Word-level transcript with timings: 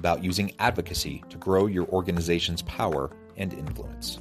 about 0.00 0.24
using 0.24 0.50
advocacy 0.58 1.22
to 1.28 1.36
grow 1.36 1.66
your 1.66 1.86
organization's 1.88 2.62
power 2.62 3.10
and 3.36 3.52
influence. 3.52 4.18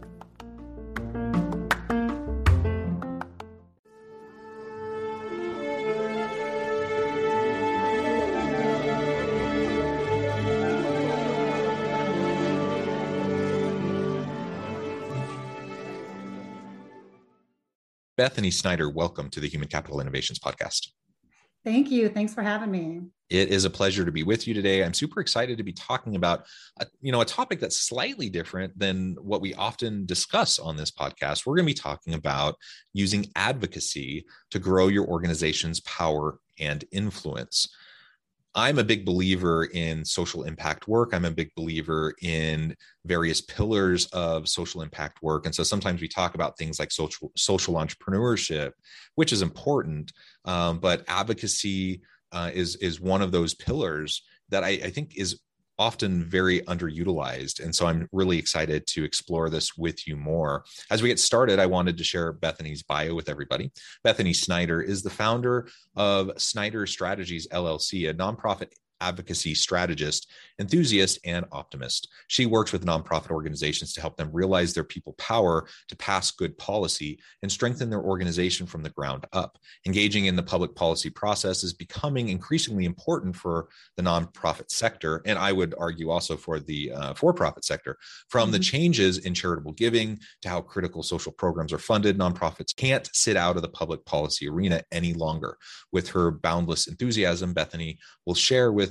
Bethany 18.17 18.51
Snyder, 18.51 18.89
welcome 18.89 19.29
to 19.29 19.39
the 19.39 19.47
Human 19.47 19.69
Capital 19.69 20.01
Innovations 20.01 20.39
Podcast. 20.39 20.89
Thank 21.63 21.91
you. 21.91 22.09
Thanks 22.09 22.33
for 22.33 22.41
having 22.41 22.71
me. 22.71 23.01
It 23.29 23.49
is 23.49 23.63
a 23.63 23.69
pleasure 23.69 24.03
to 24.03 24.11
be 24.11 24.23
with 24.23 24.47
you 24.47 24.53
today. 24.53 24.83
I'm 24.83 24.93
super 24.93 25.19
excited 25.19 25.57
to 25.57 25.63
be 25.63 25.73
talking 25.73 26.15
about, 26.15 26.45
a, 26.79 26.87
you 27.01 27.11
know, 27.11 27.21
a 27.21 27.25
topic 27.25 27.59
that's 27.59 27.77
slightly 27.77 28.27
different 28.29 28.77
than 28.79 29.15
what 29.21 29.41
we 29.41 29.53
often 29.53 30.05
discuss 30.05 30.57
on 30.57 30.75
this 30.75 30.89
podcast. 30.89 31.45
We're 31.45 31.55
going 31.55 31.67
to 31.67 31.73
be 31.73 31.79
talking 31.79 32.15
about 32.15 32.55
using 32.93 33.27
advocacy 33.35 34.25
to 34.49 34.57
grow 34.57 34.87
your 34.87 35.05
organization's 35.05 35.79
power 35.81 36.39
and 36.59 36.83
influence. 36.91 37.67
I'm 38.55 38.79
a 38.79 38.83
big 38.83 39.05
believer 39.05 39.65
in 39.65 40.03
social 40.03 40.43
impact 40.43 40.87
work. 40.87 41.13
I'm 41.13 41.25
a 41.25 41.31
big 41.31 41.51
believer 41.55 42.15
in 42.21 42.75
various 43.05 43.41
pillars 43.41 44.07
of 44.07 44.49
social 44.49 44.81
impact 44.81 45.21
work. 45.21 45.45
And 45.45 45.53
so 45.53 45.63
sometimes 45.63 46.01
we 46.01 46.07
talk 46.07 46.33
about 46.33 46.57
things 46.57 46.79
like 46.79 46.91
social 46.91 47.31
social 47.35 47.75
entrepreneurship, 47.75 48.71
which 49.15 49.31
is 49.31 49.43
important, 49.43 50.11
um, 50.45 50.79
but 50.79 51.03
advocacy 51.07 52.01
uh, 52.31 52.49
is 52.53 52.75
is 52.77 52.99
one 52.99 53.21
of 53.21 53.31
those 53.31 53.53
pillars 53.53 54.23
that 54.49 54.63
I, 54.63 54.69
I 54.69 54.89
think 54.89 55.15
is 55.15 55.39
often 55.79 56.25
very 56.25 56.59
underutilized. 56.61 57.63
And 57.63 57.73
so 57.73 57.87
I'm 57.87 58.07
really 58.11 58.37
excited 58.37 58.85
to 58.87 59.03
explore 59.03 59.49
this 59.49 59.77
with 59.77 60.05
you 60.07 60.17
more. 60.17 60.65
As 60.91 61.01
we 61.01 61.09
get 61.09 61.19
started, 61.19 61.57
I 61.57 61.65
wanted 61.65 61.97
to 61.97 62.03
share 62.03 62.33
Bethany's 62.33 62.83
bio 62.83 63.15
with 63.15 63.29
everybody. 63.29 63.71
Bethany 64.03 64.33
Snyder 64.33 64.81
is 64.81 65.01
the 65.01 65.09
founder 65.09 65.69
of 65.95 66.31
Snyder 66.37 66.85
Strategies 66.85 67.47
LLC, 67.47 68.09
a 68.09 68.13
nonprofit 68.13 68.73
advocacy 69.01 69.55
strategist, 69.55 70.29
enthusiast, 70.59 71.19
and 71.25 71.45
optimist. 71.51 72.09
She 72.27 72.45
works 72.45 72.71
with 72.71 72.85
nonprofit 72.85 73.31
organizations 73.31 73.93
to 73.93 74.01
help 74.01 74.17
them 74.17 74.29
realize 74.31 74.73
their 74.73 74.83
people 74.83 75.13
power 75.13 75.67
to 75.87 75.95
pass 75.95 76.31
good 76.31 76.57
policy 76.57 77.19
and 77.41 77.51
strengthen 77.51 77.89
their 77.89 78.01
organization 78.01 78.65
from 78.65 78.83
the 78.83 78.89
ground 78.89 79.25
up. 79.33 79.57
Engaging 79.85 80.25
in 80.25 80.35
the 80.35 80.43
public 80.43 80.75
policy 80.75 81.09
process 81.09 81.63
is 81.63 81.73
becoming 81.73 82.29
increasingly 82.29 82.85
important 82.85 83.35
for 83.35 83.69
the 83.97 84.03
nonprofit 84.03 84.69
sector, 84.69 85.21
and 85.25 85.39
I 85.39 85.51
would 85.51 85.75
argue 85.77 86.09
also 86.09 86.35
for 86.35 86.59
the 86.59 86.91
uh, 86.91 87.13
for 87.13 87.33
profit 87.33 87.65
sector. 87.65 87.97
From 88.29 88.45
mm-hmm. 88.45 88.53
the 88.53 88.59
changes 88.59 89.19
in 89.19 89.33
charitable 89.33 89.73
giving 89.73 90.19
to 90.41 90.49
how 90.49 90.61
critical 90.61 91.03
social 91.03 91.31
programs 91.31 91.73
are 91.73 91.79
funded, 91.79 92.17
nonprofits 92.17 92.75
can't 92.75 93.09
sit 93.13 93.37
out 93.37 93.55
of 93.55 93.61
the 93.61 93.69
public 93.69 94.03
policy 94.05 94.47
arena 94.47 94.81
any 94.91 95.13
longer. 95.13 95.57
With 95.91 96.09
her 96.09 96.31
boundless 96.31 96.87
enthusiasm, 96.87 97.53
Bethany 97.53 97.97
will 98.25 98.35
share 98.35 98.71
with 98.71 98.88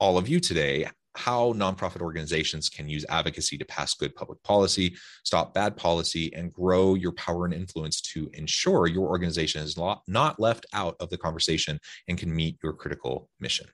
all 0.00 0.18
of 0.18 0.28
you 0.28 0.40
today 0.40 0.86
how 1.16 1.52
nonprofit 1.54 2.00
organizations 2.00 2.68
can 2.68 2.88
use 2.88 3.04
advocacy 3.08 3.58
to 3.58 3.64
pass 3.64 3.94
good 3.94 4.14
public 4.14 4.42
policy, 4.42 4.94
stop 5.24 5.52
bad 5.52 5.76
policy, 5.76 6.32
and 6.34 6.52
grow 6.52 6.94
your 6.94 7.12
power 7.12 7.44
and 7.44 7.54
influence 7.54 8.00
to 8.00 8.30
ensure 8.34 8.86
your 8.86 9.08
organization 9.08 9.62
is 9.62 9.76
not 9.76 10.40
left 10.40 10.66
out 10.72 10.96
of 11.00 11.10
the 11.10 11.18
conversation 11.18 11.78
and 12.08 12.16
can 12.16 12.34
meet 12.34 12.56
your 12.62 12.72
critical 12.72 13.28
mission. 13.40 13.66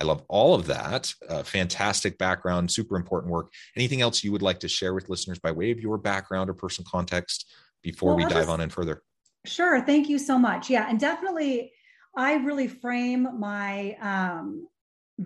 I 0.00 0.04
love 0.04 0.22
all 0.28 0.54
of 0.54 0.66
that. 0.66 1.12
Uh, 1.28 1.42
fantastic 1.42 2.16
background, 2.18 2.70
super 2.70 2.96
important 2.96 3.32
work. 3.32 3.52
Anything 3.76 4.00
else 4.00 4.24
you 4.24 4.32
would 4.32 4.42
like 4.42 4.58
to 4.60 4.68
share 4.68 4.94
with 4.94 5.10
listeners 5.10 5.38
by 5.38 5.52
way 5.52 5.70
of 5.70 5.80
your 5.80 5.98
background 5.98 6.48
or 6.48 6.54
personal 6.54 6.88
context 6.90 7.50
before 7.82 8.10
well, 8.10 8.16
we 8.16 8.24
I'll 8.24 8.30
dive 8.30 8.38
just, 8.40 8.48
on 8.48 8.60
in 8.62 8.70
further? 8.70 9.02
Sure. 9.44 9.80
Thank 9.82 10.08
you 10.08 10.18
so 10.18 10.38
much. 10.38 10.70
Yeah. 10.70 10.86
And 10.88 10.98
definitely, 10.98 11.72
I 12.16 12.34
really 12.34 12.66
frame 12.66 13.28
my 13.38 13.94
um, 14.00 14.66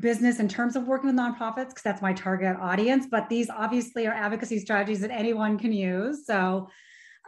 business 0.01 0.41
in 0.41 0.49
terms 0.49 0.77
of 0.77 0.87
working 0.89 1.07
with 1.07 1.17
nonprofits 1.17 1.69
because 1.69 1.83
that's 1.83 2.03
my 2.03 2.13
target 2.13 2.57
audience 2.61 3.07
but 3.11 3.29
these 3.29 3.49
obviously 3.51 4.07
are 4.07 4.15
advocacy 4.15 4.59
strategies 4.59 5.01
that 5.01 5.11
anyone 5.11 5.59
can 5.59 5.73
use 5.73 6.27
so 6.27 6.69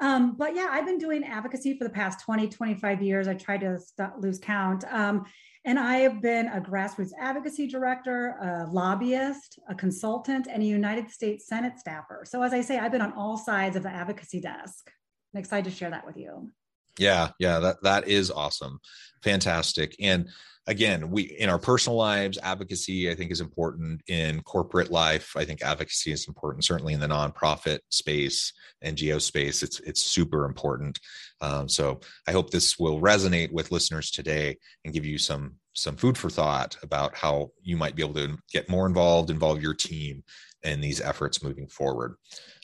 um, 0.01 0.37
but 0.37 0.55
yeah 0.55 0.69
i've 0.71 0.87
been 0.87 0.99
doing 0.99 1.23
advocacy 1.25 1.77
for 1.79 1.85
the 1.85 1.91
past 1.91 2.21
20 2.21 2.49
25 2.49 3.03
years. 3.03 3.29
I 3.29 3.35
tried 3.35 3.61
to 3.61 3.79
st- 3.79 4.19
lose 4.19 4.39
count 4.39 4.85
um, 4.91 5.25
and 5.65 5.79
i 5.79 5.99
have 5.99 6.21
been 6.21 6.49
a 6.49 6.61
grassroots 6.61 7.13
advocacy 7.21 7.67
director 7.69 8.37
a 8.43 8.67
lobbyist 8.71 9.59
a 9.69 9.75
consultant 9.75 10.49
and 10.51 10.63
a 10.63 10.67
united 10.67 11.11
states 11.11 11.47
senate 11.47 11.79
staffer. 11.79 12.25
So 12.25 12.43
as 12.43 12.53
i 12.53 12.61
say 12.61 12.79
i've 12.79 12.93
been 12.93 13.03
on 13.03 13.13
all 13.13 13.37
sides 13.37 13.77
of 13.77 13.85
the 13.85 13.91
advocacy 13.91 14.41
desk. 14.41 14.91
I'm 15.35 15.41
excited 15.41 15.71
to 15.71 15.77
share 15.77 15.91
that 15.91 16.07
with 16.07 16.17
you. 16.17 16.51
Yeah 16.99 17.31
yeah 17.39 17.61
that 17.61 17.83
that 17.83 18.09
is 18.09 18.31
awesome. 18.31 18.81
Fantastic. 19.23 19.95
And 20.01 20.29
again 20.67 21.11
we 21.11 21.23
in 21.23 21.49
our 21.49 21.59
personal 21.59 21.97
lives 21.97 22.39
advocacy 22.43 23.11
i 23.11 23.15
think 23.15 23.31
is 23.31 23.41
important. 23.41 24.01
In 24.09 24.43
corporate 24.43 24.91
life 24.91 25.35
i 25.37 25.45
think 25.45 25.63
advocacy 25.63 26.13
is 26.13 26.29
important. 26.29 26.65
Certainly 26.65 26.95
in 26.95 27.01
the 27.01 27.07
nonprofit 27.07 27.81
space 27.91 28.53
ngo 28.85 29.21
space 29.21 29.63
it's 29.63 29.81
it's 29.81 30.03
super 30.03 30.45
important. 30.45 30.99
Um, 31.41 31.69
so 31.69 32.01
i 32.27 32.33
hope 32.33 32.51
this 32.51 32.79
will 32.79 33.01
resonate 33.01 33.53
with 33.53 33.73
listeners 33.73 34.11
today 34.11 34.57
and 34.85 34.95
give 34.95 35.07
you 35.07 35.19
some 35.19 35.55
some 35.75 35.97
food 35.97 36.17
for 36.17 36.31
thought 36.31 36.77
about 36.83 37.15
how 37.15 37.51
you 37.63 37.77
might 37.77 37.95
be 37.95 38.03
able 38.03 38.15
to 38.15 38.39
get 38.53 38.69
more 38.69 38.87
involved 38.87 39.31
involve 39.31 39.63
your 39.63 39.75
team 39.75 40.23
in 40.63 40.81
these 40.81 41.01
efforts 41.01 41.43
moving 41.43 41.69
forward. 41.69 42.17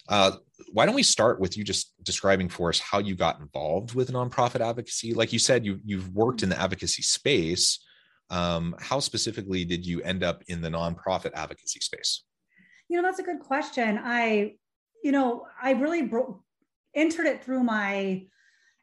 Uh, 0.08 0.32
why 0.72 0.84
don't 0.84 0.94
we 0.94 1.02
start 1.02 1.38
with 1.41 1.56
you 1.56 1.62
just 1.62 1.92
describing 2.02 2.48
for 2.48 2.68
us 2.68 2.80
how 2.80 2.98
you 2.98 3.14
got 3.14 3.41
involved 3.41 3.94
with 3.94 4.10
nonprofit 4.10 4.60
advocacy? 4.60 5.14
Like 5.14 5.32
you 5.32 5.38
said 5.38 5.64
you, 5.64 5.78
you've 5.84 6.12
worked 6.12 6.42
in 6.42 6.48
the 6.48 6.60
advocacy 6.60 7.02
space 7.02 7.78
um, 8.32 8.74
how 8.80 8.98
specifically 8.98 9.65
did 9.65 9.86
you 9.86 10.01
end 10.03 10.24
up 10.24 10.42
in 10.48 10.62
the 10.62 10.71
nonprofit 10.71 11.30
advocacy 11.34 11.80
space? 11.80 12.24
You 12.89 12.97
know, 12.97 13.06
that's 13.06 13.21
a 13.21 13.22
good 13.22 13.41
question. 13.41 14.01
I, 14.03 14.54
you 15.04 15.12
know, 15.12 15.47
I 15.62 15.72
really 15.72 16.03
bro- 16.03 16.42
entered 16.95 17.27
it 17.27 17.45
through 17.45 17.62
my 17.62 18.24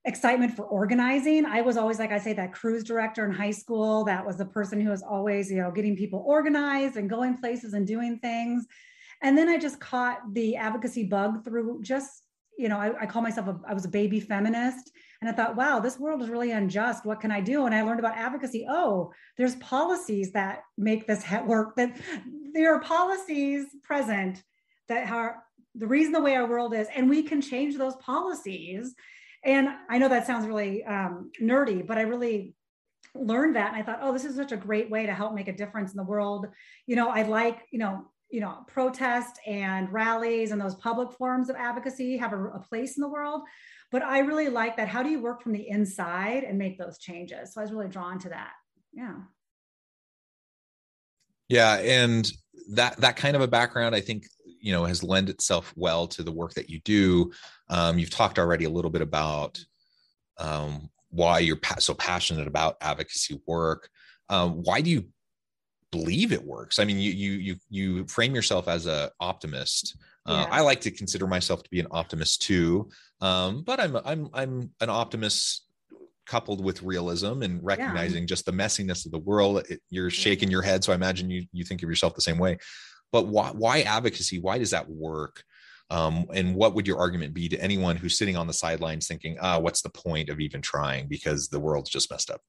excitement 0.06 0.56
for 0.56 0.64
organizing. 0.64 1.46
I 1.46 1.62
was 1.62 1.78
always, 1.78 1.98
like 1.98 2.12
I 2.12 2.20
say, 2.20 2.34
that 2.34 2.54
cruise 2.54 2.84
director 2.84 3.26
in 3.26 3.32
high 3.32 3.52
school. 3.52 4.06
That 4.06 4.26
was 4.26 4.38
the 4.38 4.46
person 4.46 4.80
who 4.80 4.92
was 4.92 5.02
always, 5.02 5.52
you 5.52 5.58
know, 5.58 5.72
getting 5.72 5.98
people 5.98 6.24
organized 6.26 6.96
and 6.96 7.10
going 7.10 7.38
places 7.38 7.74
and 7.74 7.88
doing 7.88 8.20
things. 8.20 8.68
And 9.24 9.36
then 9.38 9.50
I 9.50 9.58
just 9.58 9.80
caught 9.80 10.20
the 10.34 10.56
advocacy 10.58 11.06
bug 11.06 11.44
through 11.44 11.82
just, 11.82 12.24
you 12.58 12.70
know, 12.70 12.78
I, 12.78 13.02
I 13.02 13.06
call 13.08 13.24
myself 13.24 13.48
a, 13.48 13.60
I 13.68 13.74
was 13.74 13.86
a 13.86 13.90
baby 13.90 14.20
feminist 14.20 14.92
and 15.22 15.30
I 15.30 15.34
thought, 15.34 15.56
wow, 15.56 15.80
this 15.80 16.00
world 16.00 16.22
is 16.22 16.30
really 16.30 16.52
unjust. 16.52 17.06
What 17.06 17.20
can 17.20 17.32
I 17.32 17.42
do? 17.42 17.66
And 17.66 17.76
I 17.76 17.82
learned 17.82 18.00
about 18.00 18.18
advocacy. 18.18 18.66
Oh, 18.70 19.12
there's 19.38 19.56
policies 19.56 20.32
that 20.32 20.62
make 20.78 21.08
this 21.08 21.26
work, 21.46 21.76
that 21.76 21.98
there 22.54 22.74
are 22.74 22.80
policies 22.80 23.66
present 23.84 24.44
that 24.88 25.10
are 25.12 25.44
the 25.76 25.88
reason 25.88 26.14
the 26.14 26.22
way 26.22 26.36
our 26.36 26.48
world 26.48 26.74
is, 26.74 26.88
and 26.96 27.10
we 27.10 27.24
can 27.24 27.42
change 27.42 27.78
those 27.78 27.96
policies. 27.98 28.96
And 29.44 29.70
I 29.90 29.98
know 29.98 30.10
that 30.10 30.26
sounds 30.26 30.48
really 30.48 30.84
um, 30.86 31.32
nerdy, 31.42 31.86
but 31.86 31.98
I 31.98 32.02
really 32.02 32.56
learned 33.16 33.56
that 33.56 33.74
and 33.74 33.78
I 33.78 33.84
thought, 33.84 34.00
oh, 34.02 34.14
this 34.14 34.26
is 34.26 34.36
such 34.36 34.52
a 34.52 34.58
great 34.58 34.90
way 34.90 35.06
to 35.06 35.14
help 35.14 35.34
make 35.34 35.48
a 35.48 35.56
difference 35.56 35.92
in 35.92 35.98
the 35.98 36.04
world. 36.04 36.48
You 36.88 36.96
know, 36.96 37.10
I 37.10 37.24
like, 37.24 37.62
you 37.72 37.80
know, 37.80 38.06
you 38.30 38.42
know, 38.42 38.64
protest 38.68 39.40
and 39.48 39.92
rallies 39.92 40.52
and 40.52 40.62
those 40.62 40.76
public 40.76 41.12
forms 41.14 41.50
of 41.50 41.56
advocacy 41.56 42.18
have 42.18 42.34
a, 42.34 42.44
a 42.50 42.60
place 42.60 42.98
in 42.98 43.02
the 43.02 43.10
world. 43.10 43.42
But 43.92 44.04
I 44.04 44.20
really 44.20 44.50
like 44.50 44.78
that. 44.78 44.88
How 44.88 45.02
do 45.02 45.10
you 45.10 45.22
work 45.22 45.42
from 45.42 45.54
the 45.54 45.68
inside 45.68 46.44
and 46.44 46.58
make 46.58 46.78
those 46.78 47.00
changes? 47.00 47.54
So 47.54 47.62
I 47.62 47.64
was 47.64 47.72
really 47.72 47.88
drawn 47.88 48.20
to 48.20 48.30
that. 48.30 48.52
Yeah. 48.94 49.16
Yeah. 51.48 51.76
And 51.78 52.32
that 52.74 52.98
that 52.98 53.16
kind 53.16 53.36
of 53.36 53.42
a 53.42 53.48
background, 53.48 53.96
I 53.96 54.02
think, 54.02 54.26
you 54.62 54.72
know, 54.72 54.86
has 54.86 55.04
lent 55.04 55.30
itself 55.30 55.74
well 55.76 56.08
to 56.08 56.22
the 56.22 56.32
work 56.32 56.54
that 56.54 56.70
you 56.70 56.80
do. 56.82 57.32
Um, 57.70 57.98
you've 57.98 58.12
talked 58.12 58.38
already 58.38 58.66
a 58.66 58.70
little 58.70 58.92
bit 58.92 59.02
about 59.02 59.60
um, 60.38 60.90
why 61.10 61.40
you're 61.40 61.56
pa- 61.56 61.80
so 61.80 61.94
passionate 61.96 62.48
about 62.48 62.78
advocacy 62.82 63.42
work. 63.48 63.90
Um, 64.30 64.62
why 64.62 64.82
do 64.82 64.92
you 64.92 65.06
believe 65.92 66.32
it 66.32 66.44
works? 66.44 66.78
I 66.78 66.86
mean, 66.86 67.00
you 67.00 67.12
you 67.12 67.32
you 67.32 67.56
you 67.70 68.08
frame 68.08 68.36
yourself 68.36 68.68
as 68.68 68.86
a 68.86 69.12
optimist. 69.20 69.98
Uh, 70.26 70.46
I 70.52 70.62
like 70.62 70.82
to 70.82 70.92
consider 70.92 71.26
myself 71.28 71.64
to 71.64 71.70
be 71.70 71.80
an 71.80 71.88
optimist 71.92 72.42
too, 72.44 72.90
um, 73.22 73.64
but 73.64 73.80
I'm 73.80 73.98
I'm 74.06 74.30
I'm 74.34 74.72
an 74.80 74.90
optimist 74.90 75.66
coupled 76.26 76.64
with 76.64 76.84
realism 76.84 77.42
and 77.42 77.64
recognizing 77.64 78.24
yeah. 78.24 78.28
just 78.28 78.46
the 78.46 78.52
messiness 78.52 79.06
of 79.06 79.12
the 79.12 79.20
world. 79.20 79.66
It, 79.70 79.82
you're 79.90 80.12
shaking 80.12 80.52
your 80.52 80.62
head, 80.62 80.84
so 80.84 80.92
I 80.92 80.96
imagine 80.96 81.30
you 81.30 81.46
you 81.52 81.64
think 81.64 81.82
of 81.82 81.90
yourself 81.90 82.16
the 82.16 82.22
same 82.22 82.38
way. 82.38 82.58
But 83.12 83.28
why 83.28 83.50
why 83.50 83.82
advocacy? 83.82 84.40
Why 84.40 84.60
does 84.60 84.72
that 84.72 84.90
work? 84.90 85.44
Um, 85.92 86.28
and 86.34 86.54
what 86.54 86.76
would 86.76 86.88
your 86.88 87.00
argument 87.00 87.34
be 87.34 87.50
to 87.50 87.60
anyone 87.60 87.96
who's 87.96 88.18
sitting 88.18 88.38
on 88.38 88.46
the 88.46 88.54
sidelines 88.54 89.08
thinking, 89.08 89.38
ah, 89.42 89.58
what's 89.58 89.82
the 89.82 89.90
point 89.90 90.30
of 90.30 90.40
even 90.40 90.62
trying 90.62 91.08
because 91.08 91.48
the 91.48 91.60
world's 91.60 91.90
just 91.90 92.12
messed 92.12 92.30
up? 92.30 92.42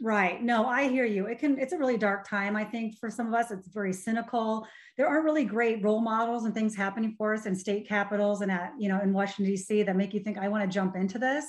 Right. 0.00 0.42
No, 0.42 0.66
I 0.66 0.88
hear 0.88 1.04
you. 1.04 1.26
It 1.26 1.38
can, 1.38 1.58
it's 1.58 1.72
a 1.72 1.78
really 1.78 1.96
dark 1.96 2.28
time. 2.28 2.56
I 2.56 2.64
think 2.64 2.98
for 2.98 3.10
some 3.10 3.28
of 3.28 3.34
us, 3.34 3.50
it's 3.50 3.68
very 3.68 3.92
cynical. 3.92 4.66
There 4.96 5.08
aren't 5.08 5.24
really 5.24 5.44
great 5.44 5.82
role 5.82 6.00
models 6.00 6.44
and 6.44 6.54
things 6.54 6.76
happening 6.76 7.14
for 7.16 7.34
us 7.34 7.46
in 7.46 7.54
state 7.54 7.88
capitals 7.88 8.40
and 8.40 8.50
at, 8.50 8.72
you 8.78 8.88
know, 8.88 9.00
in 9.00 9.12
Washington, 9.12 9.46
D.C. 9.46 9.84
that 9.84 9.96
make 9.96 10.14
you 10.14 10.20
think, 10.20 10.38
I 10.38 10.48
want 10.48 10.64
to 10.64 10.72
jump 10.72 10.96
into 10.96 11.18
this. 11.18 11.44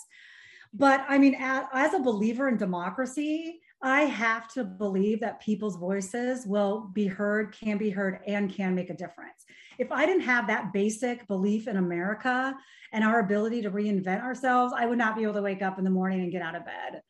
But 0.73 1.03
I 1.07 1.17
mean, 1.17 1.35
as 1.39 1.93
a 1.93 1.99
believer 1.99 2.47
in 2.47 2.57
democracy, 2.57 3.59
I 3.81 4.01
have 4.01 4.51
to 4.53 4.63
believe 4.63 5.21
that 5.21 5.39
people's 5.39 5.77
voices 5.77 6.45
will 6.45 6.91
be 6.93 7.07
heard, 7.07 7.55
can 7.55 7.77
be 7.77 7.89
heard, 7.89 8.19
and 8.27 8.53
can 8.53 8.75
make 8.75 8.89
a 8.89 8.95
difference. 8.95 9.45
If 9.79 9.91
I 9.91 10.05
didn't 10.05 10.23
have 10.23 10.47
that 10.47 10.71
basic 10.71 11.27
belief 11.27 11.67
in 11.67 11.77
America 11.77 12.55
and 12.91 13.03
our 13.03 13.19
ability 13.19 13.63
to 13.63 13.71
reinvent 13.71 14.21
ourselves, 14.21 14.73
I 14.75 14.85
would 14.85 14.97
not 14.97 15.15
be 15.15 15.23
able 15.23 15.33
to 15.33 15.41
wake 15.41 15.61
up 15.61 15.79
in 15.79 15.83
the 15.83 15.89
morning 15.89 16.21
and 16.21 16.31
get 16.31 16.41
out 16.41 16.55
of 16.55 16.65
bed. 16.65 17.01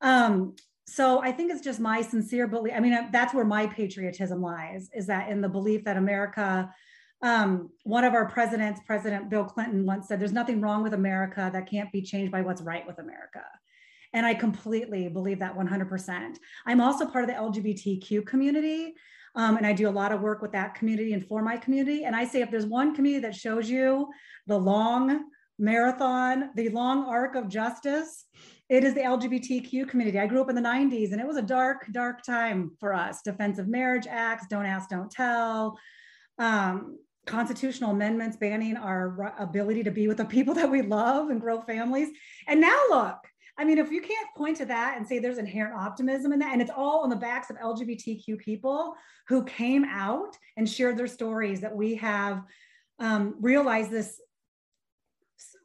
Um, 0.00 0.54
so 0.86 1.20
I 1.20 1.32
think 1.32 1.50
it's 1.50 1.60
just 1.60 1.80
my 1.80 2.02
sincere 2.02 2.46
belief. 2.46 2.72
I 2.76 2.80
mean, 2.80 3.08
that's 3.10 3.34
where 3.34 3.44
my 3.44 3.66
patriotism 3.66 4.40
lies, 4.40 4.88
is 4.94 5.06
that 5.08 5.30
in 5.30 5.40
the 5.40 5.48
belief 5.48 5.84
that 5.84 5.96
America 5.96 6.72
um, 7.22 7.70
one 7.82 8.04
of 8.04 8.14
our 8.14 8.28
presidents, 8.28 8.80
President 8.86 9.28
Bill 9.28 9.44
Clinton, 9.44 9.84
once 9.84 10.08
said, 10.08 10.20
There's 10.20 10.32
nothing 10.32 10.60
wrong 10.60 10.82
with 10.82 10.94
America 10.94 11.50
that 11.52 11.68
can't 11.68 11.90
be 11.90 12.02
changed 12.02 12.30
by 12.30 12.42
what's 12.42 12.62
right 12.62 12.86
with 12.86 12.98
America. 12.98 13.42
And 14.12 14.24
I 14.24 14.34
completely 14.34 15.08
believe 15.08 15.40
that 15.40 15.56
100%. 15.56 16.36
I'm 16.66 16.80
also 16.80 17.06
part 17.06 17.24
of 17.24 17.30
the 17.30 17.36
LGBTQ 17.36 18.24
community. 18.26 18.94
Um, 19.34 19.56
and 19.56 19.66
I 19.66 19.72
do 19.72 19.88
a 19.88 19.90
lot 19.90 20.12
of 20.12 20.20
work 20.20 20.42
with 20.42 20.52
that 20.52 20.74
community 20.74 21.12
and 21.12 21.26
for 21.26 21.42
my 21.42 21.56
community. 21.56 22.04
And 22.04 22.16
I 22.16 22.24
say, 22.24 22.40
if 22.40 22.50
there's 22.50 22.66
one 22.66 22.94
community 22.94 23.22
that 23.22 23.34
shows 23.34 23.68
you 23.68 24.08
the 24.46 24.58
long 24.58 25.24
marathon, 25.58 26.50
the 26.54 26.68
long 26.70 27.04
arc 27.04 27.34
of 27.34 27.48
justice, 27.48 28.24
it 28.68 28.84
is 28.84 28.94
the 28.94 29.00
LGBTQ 29.00 29.88
community. 29.88 30.18
I 30.18 30.26
grew 30.26 30.40
up 30.40 30.50
in 30.50 30.54
the 30.54 30.62
90s 30.62 31.12
and 31.12 31.20
it 31.20 31.26
was 31.26 31.36
a 31.36 31.42
dark, 31.42 31.86
dark 31.92 32.22
time 32.22 32.72
for 32.78 32.92
us. 32.92 33.22
Defense 33.22 33.58
of 33.58 33.66
Marriage 33.66 34.06
Acts, 34.08 34.46
Don't 34.48 34.66
Ask, 34.66 34.90
Don't 34.90 35.10
Tell, 35.10 35.78
um, 36.38 36.98
constitutional 37.26 37.90
amendments 37.92 38.36
banning 38.36 38.76
our 38.76 39.34
ability 39.38 39.84
to 39.84 39.90
be 39.90 40.08
with 40.08 40.16
the 40.16 40.24
people 40.24 40.54
that 40.54 40.70
we 40.70 40.82
love 40.82 41.30
and 41.30 41.40
grow 41.40 41.60
families. 41.60 42.08
And 42.46 42.60
now 42.60 42.78
look, 42.90 43.16
I 43.58 43.64
mean, 43.64 43.78
if 43.78 43.90
you 43.90 44.00
can't 44.00 44.28
point 44.36 44.56
to 44.58 44.64
that 44.66 44.96
and 44.96 45.06
say 45.06 45.18
there's 45.18 45.38
inherent 45.38 45.74
optimism 45.74 46.32
in 46.32 46.38
that, 46.38 46.52
and 46.52 46.62
it's 46.62 46.70
all 46.74 47.00
on 47.00 47.10
the 47.10 47.16
backs 47.16 47.50
of 47.50 47.56
LGBTQ 47.56 48.38
people 48.38 48.94
who 49.26 49.44
came 49.44 49.84
out 49.84 50.36
and 50.56 50.68
shared 50.68 50.96
their 50.96 51.08
stories 51.08 51.60
that 51.60 51.74
we 51.74 51.96
have 51.96 52.44
um, 53.00 53.34
realized 53.40 53.90
this, 53.90 54.20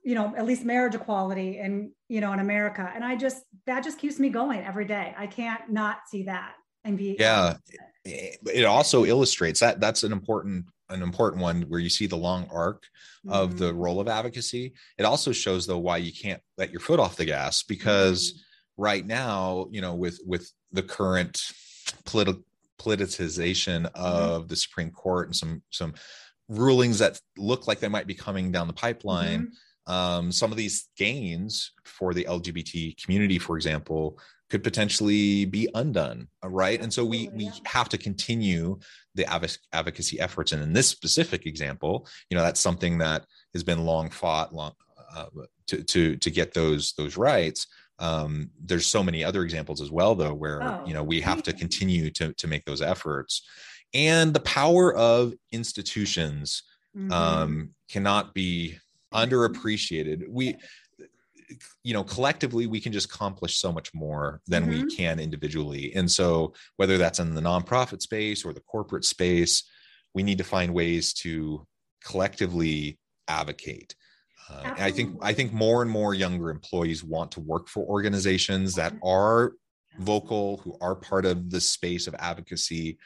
you 0.03 0.15
know, 0.15 0.33
at 0.35 0.45
least 0.45 0.65
marriage 0.65 0.95
equality 0.95 1.59
and, 1.59 1.91
you 2.09 2.19
know, 2.19 2.33
in 2.33 2.39
America. 2.39 2.91
And 2.93 3.03
I 3.03 3.15
just, 3.15 3.43
that 3.67 3.83
just 3.83 3.99
keeps 3.99 4.19
me 4.19 4.29
going 4.29 4.61
every 4.61 4.85
day. 4.85 5.13
I 5.15 5.27
can't 5.27 5.71
not 5.71 5.99
see 6.09 6.23
that 6.23 6.53
and 6.83 6.97
be. 6.97 7.15
Yeah. 7.19 7.57
It 8.05 8.65
also 8.65 9.05
illustrates 9.05 9.59
that 9.61 9.79
that's 9.79 10.03
an 10.03 10.11
important 10.11 10.65
an 10.93 11.01
important 11.01 11.41
one 11.41 11.63
where 11.63 11.79
you 11.79 11.89
see 11.89 12.07
the 12.07 12.15
long 12.15 12.47
arc 12.51 12.83
mm-hmm. 13.25 13.33
of 13.33 13.57
the 13.57 13.69
mm-hmm. 13.69 13.79
role 13.79 13.99
of 13.99 14.07
advocacy. 14.07 14.73
It 14.97 15.03
also 15.03 15.31
shows 15.31 15.65
though 15.65 15.79
why 15.79 15.97
you 15.97 16.11
can't 16.11 16.41
let 16.57 16.71
your 16.71 16.79
foot 16.79 16.99
off 16.99 17.15
the 17.15 17.25
gas 17.25 17.63
because 17.63 18.31
mm-hmm. 18.31 18.83
right 18.83 19.05
now, 19.05 19.67
you 19.71 19.81
know, 19.81 19.95
with 19.95 20.19
with 20.25 20.51
the 20.71 20.83
current 20.83 21.41
political 22.05 22.43
politicization 22.79 23.83
mm-hmm. 23.83 24.01
of 24.01 24.41
mm-hmm. 24.41 24.47
the 24.47 24.55
Supreme 24.55 24.91
Court 24.91 25.27
and 25.27 25.35
some 25.35 25.61
some 25.69 25.93
rulings 26.49 26.99
that 26.99 27.19
look 27.37 27.67
like 27.67 27.79
they 27.79 27.87
might 27.87 28.07
be 28.07 28.15
coming 28.15 28.51
down 28.51 28.67
the 28.67 28.73
pipeline. 28.73 29.41
Mm-hmm. 29.41 29.53
Um, 29.85 30.31
some 30.31 30.51
of 30.51 30.57
these 30.57 30.87
gains 30.97 31.73
for 31.83 32.13
the 32.13 32.23
LGBT 32.23 33.03
community, 33.03 33.37
for 33.37 33.57
example, 33.57 34.17
could 34.53 34.63
potentially 34.63 35.45
be 35.45 35.67
undone 35.73 36.27
uh, 36.43 36.47
right? 36.47 36.79
And 36.79 36.93
so 36.93 37.03
we 37.03 37.27
we 37.29 37.49
have 37.65 37.89
to 37.89 37.97
continue 37.97 38.77
the 39.15 39.25
advocacy 39.73 40.19
efforts. 40.19 40.51
And 40.51 40.61
in 40.61 40.73
this 40.73 40.87
specific 40.87 41.47
example 41.47 42.07
you 42.29 42.37
know 42.37 42.43
that's 42.43 42.59
something 42.59 42.99
that 42.99 43.25
has 43.55 43.63
been 43.63 43.83
long 43.83 44.11
fought 44.11 44.53
long 44.53 44.73
uh, 45.15 45.25
to 45.65 45.83
to 45.83 46.17
to 46.17 46.29
get 46.29 46.53
those 46.53 46.93
those 46.99 47.17
rights. 47.17 47.65
Um, 47.97 48.51
there's 48.63 48.85
so 48.85 49.01
many 49.01 49.23
other 49.23 49.41
examples 49.43 49.81
as 49.81 49.89
well 49.89 50.13
though 50.13 50.35
where 50.35 50.61
oh, 50.61 50.83
you 50.85 50.93
know 50.93 51.03
we 51.03 51.19
have 51.21 51.41
to 51.47 51.53
continue 51.53 52.11
to 52.11 52.31
to 52.33 52.47
make 52.47 52.63
those 52.65 52.83
efforts. 52.83 53.41
And 53.95 54.35
the 54.35 54.47
power 54.61 54.93
of 54.93 55.33
institutions 55.51 56.61
mm-hmm. 56.95 57.11
um, 57.11 57.69
cannot 57.89 58.35
be 58.35 58.77
underappreciated. 59.13 60.27
We 60.29 60.57
you 61.83 61.93
know 61.93 62.03
collectively 62.03 62.67
we 62.67 62.79
can 62.79 62.93
just 62.93 63.07
accomplish 63.07 63.57
so 63.57 63.71
much 63.71 63.93
more 63.93 64.41
than 64.47 64.65
mm-hmm. 64.65 64.83
we 64.83 64.95
can 64.95 65.19
individually. 65.19 65.93
And 65.95 66.09
so 66.09 66.53
whether 66.77 66.97
that's 66.97 67.19
in 67.19 67.35
the 67.35 67.41
nonprofit 67.41 68.01
space 68.01 68.45
or 68.45 68.53
the 68.53 68.61
corporate 68.61 69.05
space 69.05 69.63
we 70.13 70.23
need 70.23 70.37
to 70.37 70.43
find 70.43 70.73
ways 70.73 71.13
to 71.13 71.65
collectively 72.03 72.99
advocate. 73.27 73.95
Uh, 74.49 74.73
i 74.77 74.91
think 74.91 75.17
i 75.21 75.31
think 75.31 75.53
more 75.53 75.81
and 75.81 75.89
more 75.89 76.13
younger 76.13 76.49
employees 76.49 77.01
want 77.01 77.31
to 77.31 77.39
work 77.39 77.69
for 77.69 77.85
organizations 77.85 78.75
that 78.75 78.93
are 79.01 79.53
vocal 79.99 80.57
who 80.57 80.75
are 80.81 80.95
part 80.95 81.25
of 81.25 81.49
the 81.49 81.61
space 81.61 82.07
of 82.07 82.15
advocacy 82.19 82.97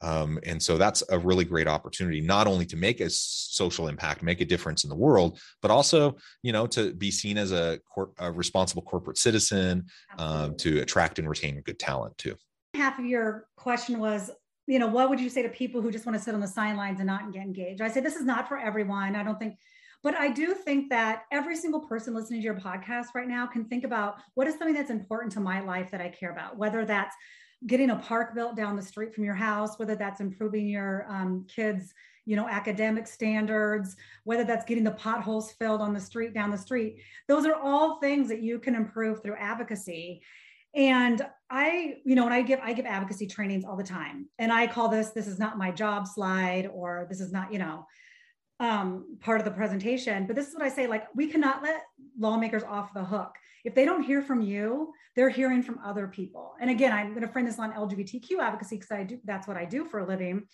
um, 0.00 0.38
and 0.44 0.62
so 0.62 0.78
that's 0.78 1.02
a 1.10 1.18
really 1.18 1.44
great 1.44 1.66
opportunity, 1.66 2.20
not 2.20 2.46
only 2.46 2.64
to 2.66 2.76
make 2.76 3.00
a 3.00 3.10
social 3.10 3.88
impact, 3.88 4.22
make 4.22 4.40
a 4.40 4.44
difference 4.44 4.84
in 4.84 4.90
the 4.90 4.96
world, 4.96 5.40
but 5.60 5.70
also, 5.70 6.16
you 6.42 6.52
know, 6.52 6.66
to 6.68 6.94
be 6.94 7.10
seen 7.10 7.36
as 7.36 7.52
a, 7.52 7.80
cor- 7.92 8.12
a 8.18 8.30
responsible 8.30 8.82
corporate 8.82 9.18
citizen, 9.18 9.86
um, 10.18 10.56
to 10.56 10.80
attract 10.80 11.18
and 11.18 11.28
retain 11.28 11.60
good 11.62 11.78
talent 11.78 12.16
too. 12.18 12.36
Half 12.74 12.98
of 12.98 13.06
your 13.06 13.48
question 13.56 13.98
was, 13.98 14.30
you 14.66 14.78
know, 14.78 14.86
what 14.86 15.08
would 15.08 15.20
you 15.20 15.30
say 15.30 15.42
to 15.42 15.48
people 15.48 15.80
who 15.80 15.90
just 15.90 16.06
want 16.06 16.16
to 16.16 16.22
sit 16.22 16.34
on 16.34 16.40
the 16.40 16.48
sidelines 16.48 17.00
and 17.00 17.06
not 17.06 17.32
get 17.32 17.42
engaged? 17.42 17.80
I 17.80 17.88
say 17.88 18.00
this 18.00 18.16
is 18.16 18.24
not 18.24 18.48
for 18.48 18.58
everyone. 18.58 19.16
I 19.16 19.24
don't 19.24 19.38
think, 19.38 19.56
but 20.02 20.14
I 20.14 20.28
do 20.28 20.54
think 20.54 20.90
that 20.90 21.22
every 21.32 21.56
single 21.56 21.80
person 21.80 22.14
listening 22.14 22.40
to 22.40 22.44
your 22.44 22.54
podcast 22.54 23.06
right 23.14 23.26
now 23.26 23.46
can 23.46 23.64
think 23.64 23.84
about 23.84 24.16
what 24.34 24.46
is 24.46 24.56
something 24.56 24.74
that's 24.74 24.90
important 24.90 25.32
to 25.32 25.40
my 25.40 25.60
life 25.60 25.90
that 25.90 26.00
I 26.00 26.10
care 26.10 26.30
about, 26.30 26.56
whether 26.56 26.84
that's 26.84 27.16
getting 27.66 27.90
a 27.90 27.96
park 27.96 28.34
built 28.34 28.56
down 28.56 28.76
the 28.76 28.82
street 28.82 29.14
from 29.14 29.24
your 29.24 29.34
house, 29.34 29.78
whether 29.78 29.96
that's 29.96 30.20
improving 30.20 30.68
your 30.68 31.06
um, 31.08 31.44
kids' 31.48 31.92
you 32.28 32.36
know 32.36 32.46
academic 32.46 33.06
standards 33.06 33.96
whether 34.24 34.44
that's 34.44 34.66
getting 34.66 34.84
the 34.84 34.90
potholes 34.90 35.52
filled 35.52 35.80
on 35.80 35.94
the 35.94 36.00
street 36.00 36.34
down 36.34 36.50
the 36.50 36.58
street. 36.58 36.98
Those 37.26 37.46
are 37.46 37.54
all 37.54 37.98
things 38.00 38.28
that 38.28 38.42
you 38.42 38.58
can 38.58 38.74
improve 38.74 39.22
through 39.22 39.36
advocacy. 39.36 40.22
And 40.74 41.26
i 41.50 41.94
you 42.04 42.14
know 42.14 42.24
when 42.24 42.32
i 42.34 42.42
give 42.42 42.60
i 42.62 42.74
give 42.74 42.84
advocacy 42.84 43.26
trainings 43.26 43.64
all 43.64 43.76
the 43.76 43.82
time. 43.82 44.26
And 44.38 44.52
i 44.52 44.66
call 44.66 44.90
this 44.90 45.08
this 45.10 45.26
is 45.26 45.38
not 45.38 45.56
my 45.56 45.70
job 45.70 46.06
slide 46.06 46.68
or 46.70 47.06
this 47.08 47.22
is 47.22 47.32
not 47.32 47.50
you 47.50 47.58
know 47.58 47.86
um, 48.60 49.16
part 49.20 49.40
of 49.40 49.44
the 49.44 49.50
presentation 49.50 50.26
but 50.26 50.34
this 50.34 50.48
is 50.48 50.54
what 50.54 50.62
i 50.62 50.68
say 50.68 50.86
like 50.86 51.06
we 51.14 51.28
cannot 51.28 51.62
let 51.62 51.82
lawmakers 52.18 52.64
off 52.64 52.92
the 52.92 53.04
hook 53.04 53.36
if 53.64 53.74
they 53.74 53.84
don't 53.84 54.02
hear 54.02 54.22
from 54.22 54.40
you, 54.40 54.94
they're 55.16 55.28
hearing 55.28 55.62
from 55.62 55.80
other 55.84 56.06
people. 56.06 56.54
And 56.60 56.70
again, 56.70 56.92
I'm 56.92 57.10
going 57.10 57.20
to 57.20 57.28
frame 57.28 57.44
this 57.44 57.58
on 57.58 57.72
LGBTQ 57.72 58.38
advocacy 58.40 58.76
because 58.76 58.90
I 58.90 59.04
do 59.04 59.18
that's 59.24 59.48
what 59.48 59.56
I 59.56 59.64
do 59.64 59.84
for 59.84 59.98
a 59.98 60.06
living. 60.06 60.44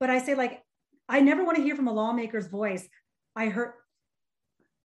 But 0.00 0.10
I 0.10 0.18
say 0.18 0.34
like, 0.34 0.62
I 1.08 1.20
never 1.20 1.44
want 1.44 1.56
to 1.56 1.62
hear 1.62 1.76
from 1.76 1.88
a 1.88 1.92
lawmaker's 1.92 2.46
voice. 2.46 2.88
I 3.36 3.46
heard 3.46 3.72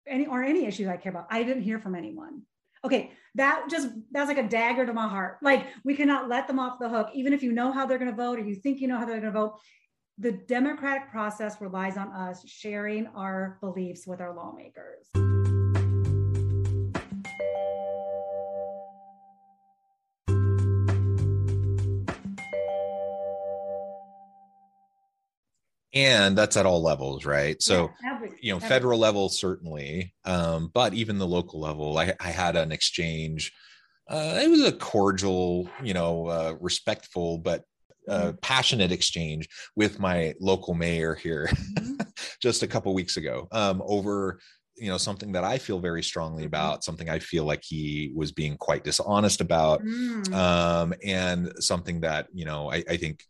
any 0.08 0.26
or 0.26 0.44
any 0.44 0.66
issues 0.66 0.88
I 0.88 0.98
care 0.98 1.12
about. 1.12 1.28
I 1.30 1.44
didn't 1.44 1.64
hear 1.64 1.80
from 1.80 1.96
anyone. 1.96 2.44
Okay, 2.84 3.12
that 3.36 3.66
just 3.70 3.90
that's 4.12 4.28
like 4.28 4.38
a 4.38 4.48
dagger 4.48 4.86
to 4.86 4.94
my 4.94 5.08
heart. 5.08 5.38
Like 5.42 5.68
we 5.84 5.96
cannot 5.96 6.30
let 6.30 6.48
them 6.48 6.60
off 6.60 6.80
the 6.80 6.90
hook, 6.90 7.10
even 7.14 7.34
if 7.34 7.44
you 7.44 7.52
know 7.52 7.72
how 7.72 7.86
they're 7.86 8.00
going 8.00 8.12
to 8.12 8.18
vote 8.18 8.40
or 8.40 8.44
you 8.44 8.56
think 8.56 8.80
you 8.80 8.88
know 8.88 8.98
how 8.98 9.06
they're 9.06 9.20
going 9.20 9.34
to 9.34 9.40
vote. 9.40 9.60
The 10.20 10.32
democratic 10.32 11.12
process 11.12 11.62
relies 11.62 11.96
on 11.96 12.08
us 12.08 12.44
sharing 12.48 13.06
our 13.16 13.60
beliefs 13.62 14.08
with 14.08 14.20
our 14.20 14.34
lawmakers. 14.34 15.06
and 25.94 26.38
that's 26.38 26.58
at 26.58 26.66
all 26.66 26.84
levels 26.84 27.26
right 27.26 27.62
so 27.64 27.90
yeah, 28.04 28.14
every, 28.14 28.32
you 28.42 28.52
know 28.52 28.58
every. 28.58 28.70
federal 28.70 29.00
level 29.00 29.30
certainly 29.30 30.14
um, 30.26 30.70
but 30.74 30.94
even 30.94 31.18
the 31.18 31.26
local 31.26 31.60
level 31.60 31.98
i, 31.98 32.14
I 32.20 32.30
had 32.30 32.56
an 32.56 32.72
exchange 32.72 33.52
uh, 34.10 34.40
it 34.44 34.50
was 34.50 34.62
a 34.62 34.74
cordial 34.74 35.70
you 35.82 35.94
know 35.96 36.28
uh, 36.28 36.56
respectful 36.60 37.40
but 37.40 37.64
uh, 38.08 38.34
passionate 38.42 38.92
exchange 38.92 39.48
with 39.76 40.00
my 40.00 40.34
local 40.40 40.74
mayor 40.74 41.16
here 41.16 41.48
mm-hmm. 41.48 41.96
just 42.42 42.64
a 42.64 42.68
couple 42.68 42.94
weeks 42.94 43.18
ago 43.18 43.48
um, 43.52 43.82
over 43.86 44.40
you 44.76 44.90
know 44.90 44.98
something 44.98 45.32
that 45.32 45.44
i 45.44 45.58
feel 45.58 45.80
very 45.80 46.04
strongly 46.04 46.44
mm-hmm. 46.44 46.48
about 46.48 46.84
something 46.84 47.10
i 47.10 47.20
feel 47.20 47.46
like 47.46 47.64
he 47.64 48.12
was 48.16 48.32
being 48.32 48.56
quite 48.58 48.84
dishonest 48.84 49.42
about 49.42 49.84
mm. 49.84 50.34
um, 50.34 50.94
and 51.04 51.52
something 51.60 52.02
that 52.02 52.28
you 52.34 52.46
know 52.46 52.72
I, 52.72 52.84
I 52.90 52.98
think 52.98 53.24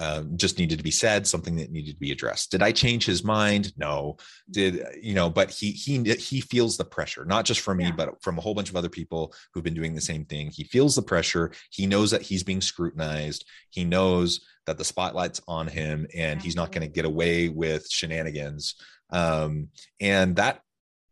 um, 0.00 0.38
just 0.38 0.58
needed 0.58 0.78
to 0.78 0.82
be 0.82 0.90
said, 0.90 1.26
something 1.26 1.56
that 1.56 1.70
needed 1.70 1.92
to 1.92 2.00
be 2.00 2.10
addressed. 2.10 2.50
Did 2.50 2.62
I 2.62 2.72
change 2.72 3.04
his 3.04 3.22
mind? 3.22 3.74
No. 3.76 4.16
Did 4.50 4.82
you 5.02 5.12
know? 5.12 5.28
But 5.28 5.50
he 5.50 5.72
he 5.72 6.02
he 6.14 6.40
feels 6.40 6.78
the 6.78 6.86
pressure, 6.86 7.26
not 7.26 7.44
just 7.44 7.60
from 7.60 7.76
me, 7.76 7.84
yeah. 7.84 7.92
but 7.94 8.22
from 8.22 8.38
a 8.38 8.40
whole 8.40 8.54
bunch 8.54 8.70
of 8.70 8.76
other 8.76 8.88
people 8.88 9.34
who've 9.52 9.62
been 9.62 9.74
doing 9.74 9.94
the 9.94 10.00
same 10.00 10.24
thing. 10.24 10.50
He 10.50 10.64
feels 10.64 10.96
the 10.96 11.02
pressure. 11.02 11.52
He 11.70 11.86
knows 11.86 12.10
that 12.12 12.22
he's 12.22 12.42
being 12.42 12.62
scrutinized. 12.62 13.44
He 13.68 13.84
knows 13.84 14.40
that 14.64 14.78
the 14.78 14.84
spotlight's 14.84 15.42
on 15.46 15.66
him, 15.66 16.06
and 16.16 16.40
he's 16.40 16.56
not 16.56 16.72
going 16.72 16.86
to 16.86 16.92
get 16.92 17.04
away 17.04 17.50
with 17.50 17.86
shenanigans. 17.90 18.76
Um, 19.10 19.68
and 20.00 20.34
that 20.36 20.62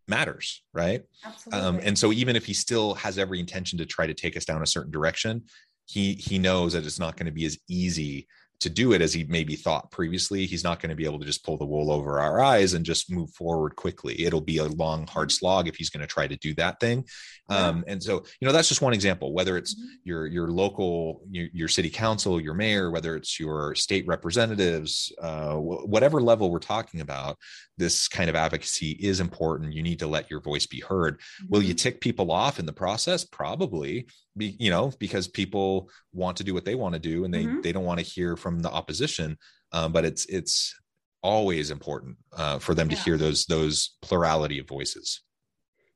matters, 0.07 0.62
right? 0.73 1.02
Absolutely. 1.26 1.61
Um, 1.61 1.80
and 1.83 1.99
so 1.99 2.11
even 2.11 2.37
if 2.37 2.47
he 2.47 2.54
still 2.54 2.95
has 2.95 3.18
every 3.18 3.38
intention 3.38 3.78
to 3.80 3.85
try 3.85 4.07
to 4.07 4.14
take 4.14 4.35
us 4.35 4.47
down 4.47 4.62
a 4.62 4.66
certain 4.66 4.92
direction, 4.92 5.45
he 5.85 6.14
he 6.14 6.38
knows 6.38 6.73
that 6.73 6.87
it's 6.87 6.99
not 6.99 7.16
going 7.16 7.26
to 7.26 7.33
be 7.33 7.45
as 7.45 7.59
easy 7.68 8.26
to 8.60 8.68
do 8.68 8.92
it 8.92 9.00
as 9.00 9.12
he 9.12 9.24
maybe 9.28 9.54
thought 9.54 9.90
previously. 9.90 10.46
He's 10.46 10.64
not 10.64 10.80
going 10.80 10.90
to 10.90 10.96
be 10.96 11.04
able 11.04 11.20
to 11.20 11.26
just 11.26 11.44
pull 11.44 11.56
the 11.56 11.66
wool 11.66 11.92
over 11.92 12.18
our 12.18 12.40
eyes 12.40 12.74
and 12.74 12.84
just 12.84 13.10
move 13.10 13.30
forward 13.30 13.76
quickly. 13.76 14.24
It'll 14.24 14.40
be 14.40 14.58
a 14.58 14.64
long, 14.64 15.06
hard 15.06 15.30
slog 15.30 15.68
if 15.68 15.76
he's 15.76 15.90
going 15.90 16.00
to 16.00 16.06
try 16.06 16.26
to 16.26 16.36
do 16.36 16.54
that 16.54 16.80
thing. 16.80 17.04
Um, 17.50 17.84
and 17.86 18.02
so, 18.02 18.24
you 18.40 18.46
know, 18.46 18.52
that's 18.52 18.68
just 18.68 18.82
one 18.82 18.92
example. 18.92 19.32
Whether 19.32 19.56
it's 19.56 19.74
mm-hmm. 19.74 19.94
your 20.04 20.26
your 20.26 20.48
local, 20.48 21.22
your, 21.30 21.48
your, 21.52 21.68
city 21.68 21.88
council, 21.88 22.40
your 22.40 22.52
mayor, 22.52 22.90
whether 22.90 23.16
it's 23.16 23.40
your 23.40 23.74
state 23.74 24.06
representatives, 24.06 25.12
uh, 25.22 25.54
whatever 25.54 26.20
level 26.20 26.50
we're 26.50 26.58
talking 26.58 27.00
about, 27.00 27.38
this 27.78 28.06
kind 28.06 28.28
of 28.28 28.36
advocacy 28.36 28.90
is 28.90 29.20
important. 29.20 29.72
You 29.72 29.82
need 29.82 30.00
to 30.00 30.06
let 30.06 30.30
your 30.30 30.40
voice 30.40 30.66
be 30.66 30.80
heard. 30.80 31.20
Mm-hmm. 31.20 31.46
Will 31.48 31.62
you 31.62 31.70
mm-hmm. 31.70 31.76
tick 31.76 32.00
people 32.00 32.30
off 32.30 32.58
in 32.58 32.66
the 32.66 32.72
process? 32.72 33.24
Probably 33.24 34.08
be, 34.38 34.57
you 34.59 34.71
know, 34.71 34.92
because 34.99 35.28
people 35.28 35.90
want 36.12 36.37
to 36.38 36.45
do 36.45 36.54
what 36.54 36.64
they 36.64 36.75
want 36.75 36.95
to 36.95 36.99
do 37.00 37.25
and 37.25 37.33
they 37.33 37.45
mm-hmm. 37.45 37.61
they 37.61 37.73
don't 37.73 37.85
want 37.85 38.00
to 38.00 38.07
hear 38.07 38.37
from 38.37 38.61
the 38.61 38.71
opposition. 38.71 39.37
Um, 39.73 39.92
but 39.92 40.04
it's 40.04 40.25
it's 40.26 40.75
always 41.23 41.71
important 41.71 42.16
uh, 42.37 42.59
for 42.59 42.75
them 42.75 42.90
yeah. 42.90 42.97
to 42.97 43.02
hear 43.02 43.16
those 43.16 43.45
those 43.47 43.97
plurality 44.02 44.59
of 44.59 44.68
voices. 44.68 45.23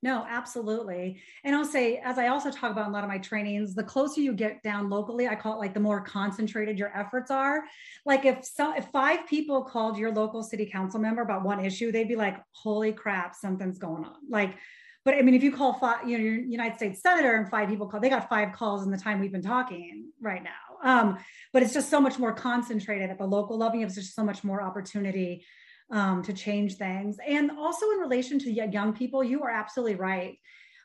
No, 0.04 0.26
absolutely. 0.28 1.22
And 1.44 1.54
I'll 1.54 1.64
say, 1.64 1.98
as 1.98 2.18
I 2.18 2.26
also 2.26 2.50
talk 2.50 2.72
about 2.72 2.86
in 2.86 2.90
a 2.90 2.92
lot 2.92 3.04
of 3.04 3.08
my 3.08 3.18
trainings, 3.18 3.72
the 3.72 3.84
closer 3.84 4.20
you 4.20 4.32
get 4.32 4.60
down 4.64 4.90
locally, 4.90 5.28
I 5.28 5.36
call 5.36 5.54
it 5.54 5.58
like 5.58 5.74
the 5.74 5.80
more 5.80 6.00
concentrated 6.00 6.76
your 6.76 6.90
efforts 6.98 7.30
are. 7.30 7.62
Like 8.04 8.24
if 8.24 8.44
so, 8.44 8.74
if 8.76 8.86
five 8.86 9.28
people 9.28 9.62
called 9.62 9.96
your 9.96 10.12
local 10.12 10.42
city 10.42 10.66
council 10.66 10.98
member 10.98 11.22
about 11.22 11.44
one 11.44 11.64
issue, 11.64 11.92
they'd 11.92 12.08
be 12.08 12.16
like, 12.16 12.36
"Holy 12.50 12.92
crap, 12.92 13.36
something's 13.36 13.78
going 13.78 14.04
on!" 14.04 14.16
Like 14.28 14.56
but 15.04 15.14
I 15.14 15.22
mean, 15.22 15.34
if 15.34 15.42
you 15.42 15.52
call 15.52 15.74
five, 15.74 16.08
you 16.08 16.16
know, 16.16 16.24
your 16.24 16.34
United 16.34 16.76
States 16.76 17.02
senator 17.02 17.34
and 17.34 17.48
five 17.48 17.68
people 17.68 17.86
call, 17.88 18.00
they 18.00 18.08
got 18.08 18.28
five 18.28 18.52
calls 18.52 18.84
in 18.84 18.90
the 18.90 18.98
time 18.98 19.20
we've 19.20 19.32
been 19.32 19.42
talking 19.42 20.10
right 20.20 20.42
now. 20.42 20.50
Um, 20.84 21.18
but 21.52 21.62
it's 21.62 21.74
just 21.74 21.90
so 21.90 22.00
much 22.00 22.18
more 22.18 22.32
concentrated 22.32 23.10
at 23.10 23.18
the 23.18 23.26
local 23.26 23.58
level. 23.58 23.80
There's 23.80 23.94
just 23.94 24.14
so 24.14 24.24
much 24.24 24.44
more 24.44 24.62
opportunity 24.62 25.44
um, 25.90 26.22
to 26.22 26.32
change 26.32 26.76
things. 26.76 27.18
And 27.26 27.50
also 27.50 27.90
in 27.90 27.98
relation 27.98 28.38
to 28.40 28.50
young 28.50 28.92
people, 28.92 29.22
you 29.22 29.42
are 29.42 29.50
absolutely 29.50 29.96
right. 29.96 30.38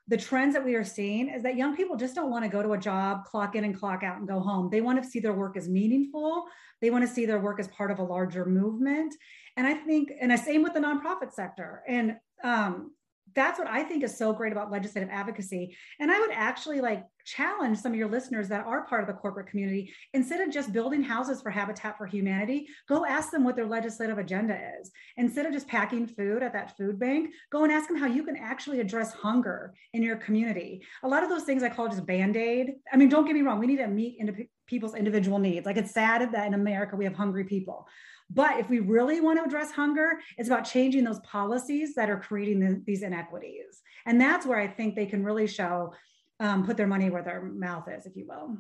The 0.10 0.18
trends 0.18 0.54
that 0.54 0.64
we 0.64 0.76
are 0.76 0.86
seeing 0.86 1.30
is 1.30 1.44
that 1.44 1.58
young 1.58 1.76
people 1.76 1.98
just 1.98 2.16
don't 2.16 2.30
want 2.30 2.46
to 2.46 2.50
go 2.50 2.64
to 2.64 2.74
a 2.74 2.78
job, 2.78 3.26
clock 3.26 3.56
in 3.56 3.66
and 3.66 3.78
clock 3.78 4.04
out 4.04 4.18
and 4.18 4.28
go 4.28 4.40
home. 4.40 4.70
They 4.70 4.82
want 4.82 5.04
to 5.04 5.10
see 5.10 5.20
their 5.20 5.34
work 5.34 5.58
as 5.58 5.68
meaningful. 5.68 6.46
They 6.82 6.90
want 6.90 7.06
to 7.06 7.14
see 7.14 7.26
their 7.26 7.40
work 7.40 7.60
as 7.60 7.68
part 7.68 7.92
of 7.92 8.00
a 8.00 8.04
larger 8.04 8.46
movement. 8.46 9.14
And 9.58 9.68
I 9.68 9.74
think, 9.74 10.12
and 10.22 10.32
the 10.32 10.38
same 10.38 10.64
with 10.64 10.74
the 10.74 10.80
nonprofit 10.80 11.34
sector. 11.34 11.84
And 11.88 12.16
um, 12.44 12.92
that's 13.38 13.60
what 13.60 13.68
I 13.68 13.84
think 13.84 14.04
is 14.04 14.18
so 14.18 14.34
great 14.34 14.52
about 14.52 14.72
legislative 14.72 15.10
advocacy. 15.12 15.78
And 16.00 16.12
I 16.12 16.20
would 16.20 16.32
actually 16.34 16.82
like 16.82 17.04
challenge 17.24 17.78
some 17.78 17.92
of 17.92 17.98
your 17.98 18.10
listeners 18.10 18.50
that 18.50 18.66
are 18.66 18.88
part 18.88 19.02
of 19.02 19.08
the 19.08 19.14
corporate 19.14 19.48
community 19.48 19.94
instead 20.14 20.42
of 20.42 20.52
just 20.52 20.74
building 20.74 21.04
houses 21.04 21.40
for 21.40 21.52
Habitat 21.52 22.00
for 22.00 22.08
Humanity, 22.08 22.68
go 22.90 23.06
ask 23.06 23.30
them 23.30 23.44
what 23.44 23.56
their 23.56 23.68
legislative 23.68 24.18
agenda 24.18 24.60
is. 24.82 24.90
Instead 25.18 25.46
of 25.46 25.54
just 25.54 25.68
packing 25.68 26.08
food 26.08 26.42
at 26.42 26.52
that 26.54 26.76
food 26.78 27.00
bank, 27.00 27.30
go 27.52 27.64
and 27.64 27.72
ask 27.72 27.88
them 27.88 27.98
how 27.98 28.08
you 28.08 28.24
can 28.24 28.38
actually 28.38 28.80
address 28.80 29.14
hunger 29.14 29.76
in 29.94 30.02
your 30.02 30.16
community. 30.16 30.82
A 31.04 31.08
lot 31.08 31.22
of 31.22 31.30
those 31.30 31.44
things 31.44 31.62
I 31.62 31.70
call 31.70 31.90
just 31.90 32.08
band 32.08 32.36
aid. 32.36 32.74
I 32.92 32.98
mean, 32.98 33.10
don't 33.10 33.26
get 33.26 33.36
me 33.36 33.42
wrong, 33.42 33.60
we 33.60 33.68
need 33.68 33.78
to 33.78 33.88
meet 33.88 34.18
into 34.20 34.48
people's 34.66 34.96
individual 34.96 35.38
needs. 35.38 35.66
Like 35.66 35.78
it's 35.78 35.92
sad 35.92 36.32
that 36.32 36.48
in 36.48 36.56
America 36.56 36.96
we 36.96 37.06
have 37.06 37.14
hungry 37.14 37.44
people. 37.44 37.88
But 38.30 38.60
if 38.60 38.70
we 38.70 38.80
really 38.80 39.22
want 39.22 39.40
to 39.40 39.46
address 39.46 39.72
hunger, 39.72 40.20
it's 40.38 40.50
about 40.50 40.66
changing 40.66 41.04
those 41.04 41.20
policies 41.20 41.96
that 41.96 42.10
are 42.10 42.20
creating 42.20 42.60
the, 42.60 42.82
these 42.86 43.04
inequities. 43.04 43.82
And 44.06 44.20
that's 44.20 44.46
where 44.46 44.60
I 44.60 44.68
think 44.68 44.96
they 44.96 45.06
can 45.06 45.24
really 45.24 45.48
show, 45.48 45.94
um, 46.40 46.66
put 46.66 46.78
their 46.78 46.88
money 46.88 47.10
where 47.10 47.24
their 47.24 47.42
mouth 47.42 47.88
is, 47.88 48.06
if 48.06 48.16
you 48.16 48.26
will. 48.28 48.58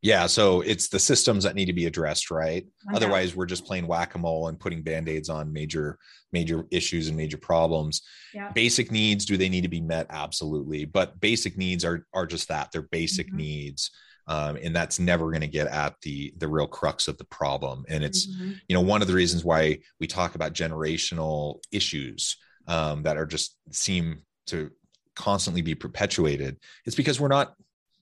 Yeah, 0.00 0.26
so 0.26 0.60
it's 0.60 0.88
the 0.88 0.98
systems 0.98 1.44
that 1.44 1.54
need 1.54 1.64
to 1.64 1.72
be 1.72 1.86
addressed, 1.86 2.30
right? 2.30 2.66
Okay. 2.88 2.96
Otherwise, 2.96 3.34
we're 3.34 3.46
just 3.46 3.64
playing 3.64 3.86
whack-a-mole 3.86 4.48
and 4.48 4.60
putting 4.60 4.82
band-aids 4.82 5.30
on 5.30 5.50
major 5.50 5.98
major 6.30 6.66
issues 6.70 7.08
and 7.08 7.16
major 7.16 7.38
problems. 7.38 8.02
Yeah. 8.34 8.52
Basic 8.52 8.92
needs, 8.92 9.24
do 9.24 9.38
they 9.38 9.48
need 9.48 9.62
to 9.62 9.68
be 9.68 9.80
met? 9.80 10.06
Absolutely. 10.10 10.84
But 10.84 11.20
basic 11.20 11.56
needs 11.56 11.86
are 11.86 12.06
are 12.12 12.26
just 12.26 12.48
that. 12.48 12.70
They're 12.70 12.82
basic 12.82 13.28
mm-hmm. 13.28 13.38
needs 13.38 13.90
um, 14.26 14.56
and 14.62 14.74
that's 14.74 14.98
never 14.98 15.30
going 15.30 15.40
to 15.40 15.46
get 15.46 15.66
at 15.66 15.94
the 16.02 16.32
the 16.38 16.48
real 16.48 16.66
crux 16.66 17.08
of 17.08 17.18
the 17.18 17.24
problem 17.24 17.84
and 17.88 18.02
it's 18.04 18.26
mm-hmm. 18.26 18.52
you 18.68 18.74
know 18.74 18.80
one 18.80 19.02
of 19.02 19.08
the 19.08 19.14
reasons 19.14 19.44
why 19.44 19.78
we 20.00 20.06
talk 20.06 20.34
about 20.34 20.52
generational 20.52 21.60
issues 21.72 22.36
um, 22.66 23.02
that 23.02 23.16
are 23.16 23.26
just 23.26 23.56
seem 23.70 24.22
to 24.46 24.70
constantly 25.14 25.62
be 25.62 25.74
perpetuated 25.74 26.56
it's 26.84 26.96
because 26.96 27.20
we're 27.20 27.28
not 27.28 27.54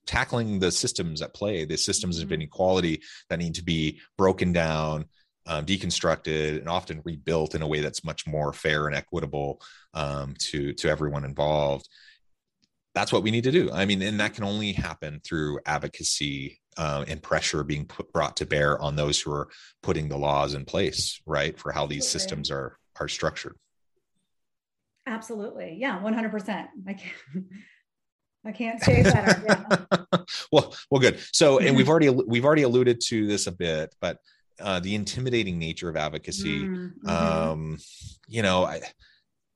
tackling 0.07 0.59
the 0.59 0.71
systems 0.71 1.23
at 1.23 1.35
play 1.35 1.65
the 1.65 1.77
systems 1.77 2.17
mm-hmm. 2.17 2.27
of 2.27 2.33
inequality 2.33 3.01
that 3.29 3.39
need 3.39 3.55
to 3.55 3.65
be 3.65 4.01
broken 4.17 4.53
down 4.53 5.05
um, 5.47 5.67
deconstructed 5.67 6.59
and 6.59 6.69
often 6.69 7.03
rebuilt 7.05 7.55
in 7.55 7.63
a 7.63 7.67
way 7.67 7.81
that's 7.81 8.05
much 8.05 8.27
more 8.27 8.53
fair 8.53 8.87
and 8.87 8.95
equitable 8.95 9.61
um, 9.95 10.35
to 10.39 10.73
to 10.75 10.89
everyone 10.89 11.25
involved 11.25 11.89
that's 12.95 13.13
what 13.13 13.23
we 13.23 13.31
need 13.31 13.45
to 13.45 13.53
do. 13.53 13.71
I 13.73 13.85
mean, 13.85 14.03
and 14.03 14.21
that 14.21 14.35
can 14.35 14.45
only 14.45 14.73
happen 14.73 15.21
through 15.25 15.61
advocacy 15.67 16.61
uh, 16.77 17.05
and 17.09 17.23
pressure 17.23 17.65
being 17.65 17.87
put, 17.87 18.13
brought 18.13 18.37
to 18.39 18.47
bear 18.47 18.81
on 18.81 18.97
those 18.97 19.21
who 19.21 19.33
are 19.33 19.49
putting 19.83 20.09
the 20.09 20.19
laws 20.19 20.55
in 20.55 20.65
place, 20.65 21.21
right, 21.27 21.59
for 21.59 21.73
how 21.73 21.87
these 21.87 22.07
systems 22.07 22.51
are 22.51 22.79
are 23.01 23.09
structured. 23.09 23.57
Absolutely, 25.07 25.77
yeah, 25.79 26.03
one 26.03 26.15
hundred 26.15 26.31
percent. 26.31 26.69
I 26.87 26.95
can't. 26.95 27.15
I 28.45 28.51
can't 28.51 28.83
say 28.83 29.05
better. 29.05 29.41
Yeah. 29.47 30.19
well, 30.51 30.75
well, 30.91 31.01
good. 31.01 31.21
So, 31.31 31.61
and 31.61 31.77
we've 31.77 31.89
already 31.89 32.11
we've 32.11 32.45
already 32.45 32.63
alluded 32.63 33.01
to 33.07 33.29
this 33.29 33.47
a 33.47 33.53
bit, 33.53 33.95
but 34.01 34.19
uh, 34.61 34.81
the 34.81 34.95
intimidating 34.95 35.59
nature 35.59 35.89
of 35.89 35.97
advocacy. 35.97 36.63
Mm-hmm. 36.63 37.09
Um, 37.09 37.79
you 38.27 38.43
know, 38.43 38.65
I, 38.65 38.81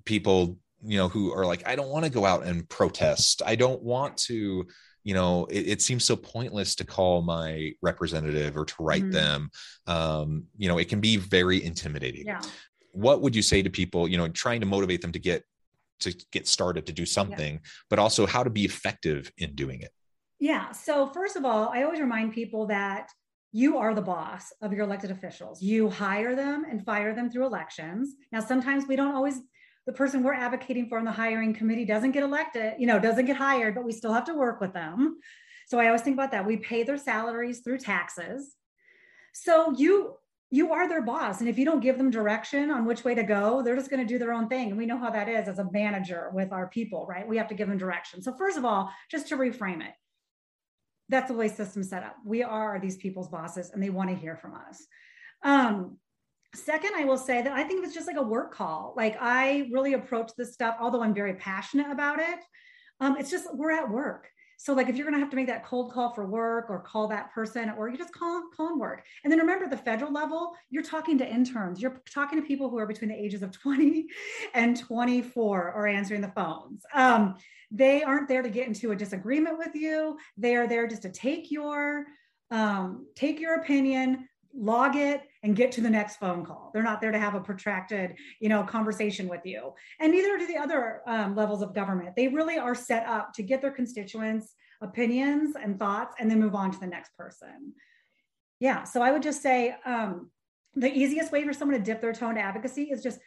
people 0.05 0.59
you 0.87 0.97
know 0.97 1.09
who 1.09 1.33
are 1.33 1.45
like 1.45 1.67
i 1.67 1.75
don't 1.75 1.89
want 1.89 2.05
to 2.05 2.11
go 2.11 2.25
out 2.25 2.45
and 2.45 2.69
protest 2.69 3.43
i 3.45 3.55
don't 3.55 3.83
want 3.83 4.17
to 4.17 4.67
you 5.03 5.15
know 5.15 5.47
it, 5.47 5.69
it 5.69 5.83
seems 5.83 6.05
so 6.05 6.17
pointless 6.17 6.75
to 6.75 6.85
call 6.85 7.23
my 7.23 7.73
representative 7.83 8.57
or 8.57 8.65
to 8.65 8.75
write 8.81 9.03
mm-hmm. 9.03 9.13
them 9.13 9.51
um, 9.87 10.45
you 10.57 10.69
know 10.69 10.79
it 10.79 10.89
can 10.89 11.01
be 11.01 11.17
very 11.17 11.63
intimidating 11.65 12.27
yeah. 12.27 12.41
what 12.93 13.21
would 13.21 13.35
you 13.35 13.43
say 13.43 13.63
to 13.63 13.71
people 13.71 14.09
you 14.09 14.17
know 14.17 14.29
trying 14.29 14.61
to 14.61 14.67
motivate 14.67 15.01
them 15.01 15.13
to 15.13 15.19
get 15.19 15.43
to 16.01 16.15
get 16.31 16.47
started 16.47 16.87
to 16.87 16.93
do 16.93 17.07
something 17.07 17.55
yeah. 17.55 17.61
but 17.89 17.99
also 17.99 18.27
how 18.27 18.43
to 18.43 18.51
be 18.51 18.65
effective 18.65 19.31
in 19.39 19.55
doing 19.55 19.81
it 19.81 19.91
yeah 20.39 20.71
so 20.73 21.07
first 21.07 21.37
of 21.37 21.45
all 21.45 21.69
i 21.73 21.83
always 21.83 22.01
remind 22.01 22.33
people 22.33 22.67
that 22.67 23.09
you 23.53 23.79
are 23.79 23.95
the 23.95 24.03
boss 24.03 24.53
of 24.61 24.73
your 24.73 24.85
elected 24.85 25.11
officials 25.11 25.63
you 25.63 25.89
hire 25.89 26.35
them 26.35 26.67
and 26.69 26.85
fire 26.85 27.15
them 27.15 27.31
through 27.31 27.47
elections 27.47 28.17
now 28.33 28.41
sometimes 28.41 28.87
we 28.87 28.97
don't 28.97 29.15
always 29.15 29.41
the 29.87 29.93
person 29.93 30.23
we're 30.23 30.35
advocating 30.35 30.89
for 30.89 30.99
in 30.99 31.05
the 31.05 31.13
hiring 31.13 31.55
committee 31.55 31.85
doesn't 31.85 32.11
get 32.13 32.23
elected, 32.23 32.75
you 32.79 32.87
know, 32.87 32.99
doesn't 32.99 33.27
get 33.27 33.37
hired, 33.37 33.75
but 33.75 33.85
we 33.85 33.93
still 33.93 34.13
have 34.13 34.25
to 34.25 34.35
work 34.35 34.61
with 34.61 34.73
them. 34.73 35.19
So 35.69 35.79
I 35.79 35.87
always 35.87 36.03
think 36.03 36.15
about 36.15 36.33
that. 36.33 36.47
We 36.47 36.57
pay 36.57 36.83
their 36.83 36.99
salaries 36.99 37.61
through 37.61 37.79
taxes. 37.79 38.55
So 39.33 39.73
you 39.77 40.17
you 40.51 40.73
are 40.73 40.89
their 40.89 41.03
boss 41.03 41.41
and 41.41 41.49
if 41.49 41.59
you 41.59 41.65
don't 41.65 41.81
give 41.81 41.99
them 41.99 42.11
direction 42.11 42.71
on 42.71 42.85
which 42.85 43.05
way 43.05 43.15
to 43.15 43.25
go 43.25 43.63
they're 43.63 43.75
just 43.75 43.91
going 43.91 44.01
to 44.01 44.07
do 44.07 44.19
their 44.19 44.33
own 44.33 44.49
thing 44.49 44.69
and 44.69 44.79
we 44.79 44.87
know 44.87 44.97
how 44.97 45.11
that 45.11 45.29
is 45.29 45.49
as 45.49 45.59
a 45.59 45.71
manager 45.73 46.31
with 46.33 46.53
our 46.53 46.69
people 46.69 47.05
right 47.07 47.27
we 47.27 47.37
have 47.37 47.49
to 47.49 47.55
give 47.55 47.69
them 47.69 47.77
direction 47.77 48.23
so 48.23 48.33
first 48.33 48.57
of 48.57 48.65
all 48.65 48.89
just 49.11 49.27
to 49.27 49.37
reframe 49.37 49.85
it 49.85 49.93
that's 51.09 51.29
the 51.29 51.37
way 51.37 51.49
systems 51.49 51.91
set 51.91 52.05
up 52.05 52.15
we 52.25 52.45
are 52.45 52.79
these 52.79 52.97
people's 52.97 53.29
bosses 53.29 53.71
and 53.71 53.83
they 53.83 53.91
want 53.91 54.09
to 54.09 54.15
hear 54.15 54.37
from 54.37 54.55
us 54.55 54.87
um, 55.43 55.99
second 56.57 56.91
i 56.97 57.05
will 57.05 57.19
say 57.19 57.43
that 57.43 57.53
i 57.53 57.63
think 57.63 57.79
it 57.79 57.87
was 57.87 57.95
just 57.95 58.07
like 58.07 58.17
a 58.17 58.23
work 58.23 58.53
call 58.53 58.95
like 58.97 59.17
i 59.21 59.69
really 59.73 59.93
approach 59.93 60.31
this 60.37 60.53
stuff 60.53 60.77
although 60.81 61.03
i'm 61.03 61.15
very 61.15 61.35
passionate 61.35 61.91
about 61.91 62.19
it 62.19 62.39
um, 63.01 63.17
it's 63.19 63.31
just 63.31 63.47
we're 63.55 63.73
at 63.73 63.91
work 63.91 64.29
so 64.59 64.73
like 64.73 64.89
if 64.89 64.97
you're 64.97 65.11
to 65.11 65.19
have 65.19 65.31
to 65.31 65.37
make 65.37 65.47
that 65.49 65.65
cold 65.65 65.93
call 65.93 66.13
for 66.15 66.27
work 66.27 66.71
or 66.71 66.81
call 66.81 67.09
that 67.09 67.33
person 67.33 67.71
or 67.77 67.89
you 67.89 67.99
just 67.99 68.13
call 68.13 68.45
call 68.57 68.69
and 68.69 68.81
work. 68.81 69.05
And 69.23 69.31
then 69.31 69.39
remember 69.39 69.69
the 69.69 69.77
federal 69.77 70.13
level, 70.13 70.55
you're 70.71 70.83
talking 70.83 71.19
to 71.19 71.29
interns. 71.29 71.81
You're 71.81 72.03
talking 72.13 72.41
to 72.41 72.47
people 72.47 72.71
who 72.71 72.79
are 72.79 72.87
between 72.87 73.11
the 73.11 73.17
ages 73.17 73.43
of 73.43 73.53
20 73.53 74.07
and 74.55 74.77
24 74.79 75.73
or 75.73 75.87
answering 75.87 76.23
the 76.23 76.33
phones. 76.35 76.83
Um, 76.95 77.37
they 77.71 78.03
aren't 78.03 78.29
there 78.29 78.43
to 78.43 78.49
get 78.49 78.67
into 78.67 78.93
a 78.93 78.97
disagreement 78.97 79.59
with 79.59 79.75
you. 79.75 80.17
They 80.37 80.57
are 80.57 80.67
there 80.67 80.87
just 80.87 81.03
to 81.03 81.11
take 81.11 81.51
your 81.51 82.07
um, 82.51 83.07
take 83.17 83.41
your 83.41 83.57
opinion, 83.57 84.29
log 84.55 84.95
it 84.95 85.23
and 85.47 85.55
get 85.55 85.71
to 85.71 85.81
the 85.81 85.89
next 85.89 86.17
phone 86.17 86.45
call. 86.45 86.73
They're 86.75 86.83
not 86.83 87.01
there 87.01 87.13
to 87.13 87.19
have 87.21 87.37
a 87.37 87.41
protracted, 87.41 88.17
you 88.41 88.49
know, 88.49 88.65
conversation 88.65 89.29
with 89.29 89.43
you. 89.45 89.73
And 90.01 90.13
neither 90.13 90.37
do 90.37 90.47
the 90.47 90.57
other 90.57 91.03
um, 91.07 91.37
levels 91.37 91.63
of 91.63 91.73
government. 91.73 92.17
They 92.17 92.27
really 92.27 92.59
are 92.59 92.75
set 92.75 93.07
up 93.07 93.33
to 93.35 93.45
get 93.45 93.63
their 93.63 93.71
constituents' 93.71 94.55
opinions 94.81 95.55
and 95.55 95.79
thoughts 95.79 96.17
and 96.19 96.29
then 96.29 96.41
move 96.41 96.57
on 96.57 96.73
to 96.73 96.81
the 96.81 96.87
next 96.89 97.17
person. 97.17 97.75
Yeah. 98.59 98.83
So 98.83 99.03
I 99.03 99.13
would 99.13 99.23
just 99.23 99.41
say 99.41 99.77
um, 99.87 100.33
the 100.75 100.93
easiest 100.93 101.31
way 101.31 101.45
for 101.45 101.53
someone 101.53 101.79
to 101.79 101.85
dip 101.85 102.01
their 102.01 102.13
toe 102.13 102.31
into 102.31 102.41
advocacy 102.41 102.91
is 102.91 103.01
just 103.01 103.21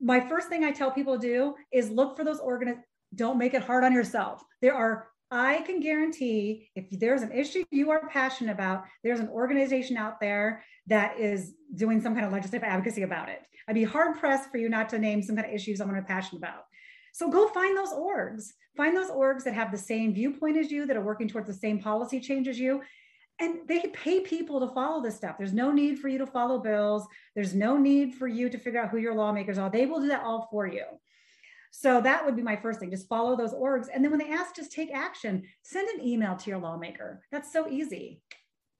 my 0.00 0.18
first 0.18 0.48
thing 0.48 0.64
I 0.64 0.72
tell 0.72 0.90
people 0.90 1.18
to 1.18 1.26
do 1.26 1.54
is 1.70 1.90
look 1.90 2.16
for 2.16 2.24
those 2.24 2.40
organ. 2.40 2.82
Don't 3.14 3.36
make 3.36 3.52
it 3.52 3.62
hard 3.62 3.84
on 3.84 3.92
yourself. 3.92 4.42
There 4.62 4.74
are 4.74 5.08
I 5.30 5.62
can 5.62 5.80
guarantee 5.80 6.70
if 6.76 6.86
there's 6.90 7.22
an 7.22 7.32
issue 7.32 7.64
you 7.70 7.90
are 7.90 8.08
passionate 8.08 8.52
about, 8.52 8.84
there's 9.02 9.20
an 9.20 9.28
organization 9.28 9.96
out 9.96 10.20
there 10.20 10.62
that 10.86 11.18
is 11.18 11.54
doing 11.74 12.00
some 12.00 12.14
kind 12.14 12.26
of 12.26 12.32
legislative 12.32 12.66
advocacy 12.66 13.02
about 13.02 13.28
it. 13.28 13.42
I'd 13.68 13.74
be 13.74 13.84
hard 13.84 14.18
pressed 14.18 14.50
for 14.50 14.58
you 14.58 14.68
not 14.68 14.88
to 14.90 14.98
name 14.98 15.22
some 15.22 15.34
kind 15.34 15.48
of 15.48 15.54
issues 15.54 15.80
I'm 15.80 16.04
passionate 16.04 16.38
about. 16.38 16.64
So 17.12 17.28
go 17.30 17.48
find 17.48 17.76
those 17.76 17.92
orgs. 17.92 18.44
Find 18.76 18.96
those 18.96 19.10
orgs 19.10 19.42
that 19.44 19.54
have 19.54 19.72
the 19.72 19.78
same 19.78 20.14
viewpoint 20.14 20.58
as 20.58 20.70
you, 20.70 20.86
that 20.86 20.96
are 20.96 21.04
working 21.04 21.28
towards 21.28 21.48
the 21.48 21.54
same 21.54 21.80
policy 21.80 22.20
change 22.20 22.46
as 22.46 22.58
you. 22.58 22.82
And 23.38 23.66
they 23.66 23.80
pay 23.92 24.20
people 24.20 24.60
to 24.60 24.72
follow 24.74 25.02
this 25.02 25.16
stuff. 25.16 25.36
There's 25.38 25.52
no 25.52 25.72
need 25.72 25.98
for 25.98 26.08
you 26.08 26.18
to 26.18 26.26
follow 26.26 26.58
bills. 26.58 27.06
There's 27.34 27.54
no 27.54 27.76
need 27.76 28.14
for 28.14 28.28
you 28.28 28.48
to 28.48 28.58
figure 28.58 28.80
out 28.80 28.90
who 28.90 28.98
your 28.98 29.14
lawmakers 29.14 29.58
are. 29.58 29.70
They 29.70 29.86
will 29.86 30.00
do 30.00 30.08
that 30.08 30.22
all 30.22 30.48
for 30.50 30.66
you. 30.66 30.84
So 31.70 32.00
that 32.00 32.24
would 32.24 32.36
be 32.36 32.42
my 32.42 32.56
first 32.56 32.80
thing. 32.80 32.90
Just 32.90 33.08
follow 33.08 33.36
those 33.36 33.54
orgs. 33.54 33.86
And 33.92 34.02
then 34.02 34.10
when 34.10 34.20
they 34.20 34.32
ask, 34.32 34.54
just 34.54 34.72
take 34.72 34.92
action. 34.92 35.44
Send 35.62 35.88
an 35.88 36.06
email 36.06 36.36
to 36.36 36.50
your 36.50 36.58
lawmaker. 36.58 37.22
That's 37.30 37.52
so 37.52 37.68
easy. 37.68 38.20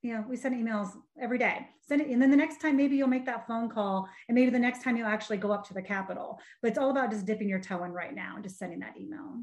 You 0.02 0.14
know, 0.14 0.24
we 0.28 0.36
send 0.36 0.54
emails 0.54 0.90
every 1.20 1.38
day. 1.38 1.66
Send 1.88 2.00
it, 2.00 2.08
and 2.08 2.20
then 2.20 2.30
the 2.30 2.36
next 2.36 2.60
time 2.60 2.76
maybe 2.76 2.96
you'll 2.96 3.08
make 3.08 3.26
that 3.26 3.46
phone 3.46 3.68
call, 3.68 4.08
and 4.28 4.34
maybe 4.34 4.50
the 4.50 4.58
next 4.58 4.82
time 4.82 4.96
you'll 4.96 5.06
actually 5.06 5.36
go 5.36 5.52
up 5.52 5.66
to 5.68 5.74
the 5.74 5.82
Capitol. 5.82 6.38
But 6.60 6.68
it's 6.68 6.78
all 6.78 6.90
about 6.90 7.10
just 7.10 7.26
dipping 7.26 7.48
your 7.48 7.60
toe 7.60 7.82
in 7.84 7.92
right 7.92 8.14
now 8.14 8.34
and 8.34 8.44
just 8.44 8.58
sending 8.58 8.80
that 8.80 8.96
email. 9.00 9.42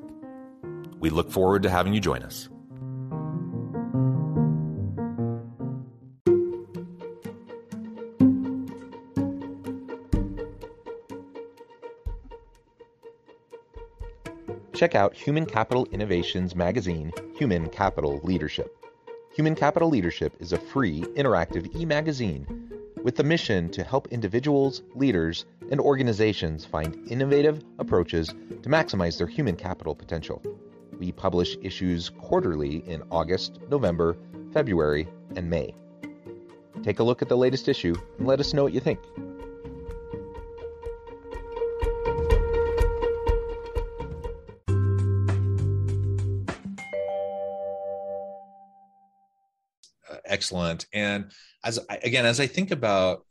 We 1.01 1.09
look 1.09 1.31
forward 1.31 1.63
to 1.63 1.69
having 1.69 1.93
you 1.93 1.99
join 1.99 2.21
us. 2.21 2.47
Check 14.75 14.95
out 14.95 15.15
Human 15.15 15.45
Capital 15.45 15.87
Innovations 15.91 16.55
magazine, 16.55 17.11
Human 17.35 17.67
Capital 17.69 18.19
Leadership. 18.23 18.77
Human 19.35 19.55
Capital 19.55 19.89
Leadership 19.89 20.33
is 20.39 20.53
a 20.53 20.57
free, 20.57 21.01
interactive 21.15 21.75
e 21.75 21.83
magazine 21.83 22.45
with 23.03 23.15
the 23.15 23.23
mission 23.23 23.69
to 23.69 23.83
help 23.83 24.07
individuals, 24.09 24.83
leaders, 24.95 25.45
and 25.71 25.79
organizations 25.79 26.65
find 26.65 26.95
innovative 27.09 27.63
approaches 27.79 28.27
to 28.27 28.69
maximize 28.69 29.17
their 29.17 29.27
human 29.27 29.55
capital 29.55 29.95
potential. 29.95 30.41
We 31.01 31.11
publish 31.11 31.57
issues 31.63 32.09
quarterly 32.09 32.87
in 32.87 33.01
August, 33.09 33.57
November, 33.71 34.15
February, 34.53 35.07
and 35.35 35.49
May. 35.49 35.73
Take 36.83 36.99
a 36.99 37.03
look 37.03 37.23
at 37.23 37.27
the 37.27 37.35
latest 37.35 37.67
issue 37.67 37.95
and 38.19 38.27
let 38.27 38.39
us 38.39 38.53
know 38.53 38.61
what 38.61 38.71
you 38.71 38.79
think. 38.79 38.99
Uh, 50.07 50.17
excellent. 50.25 50.85
And 50.93 51.31
as 51.63 51.79
again, 51.89 52.27
as 52.27 52.39
I 52.39 52.45
think 52.45 52.69
about 52.69 53.25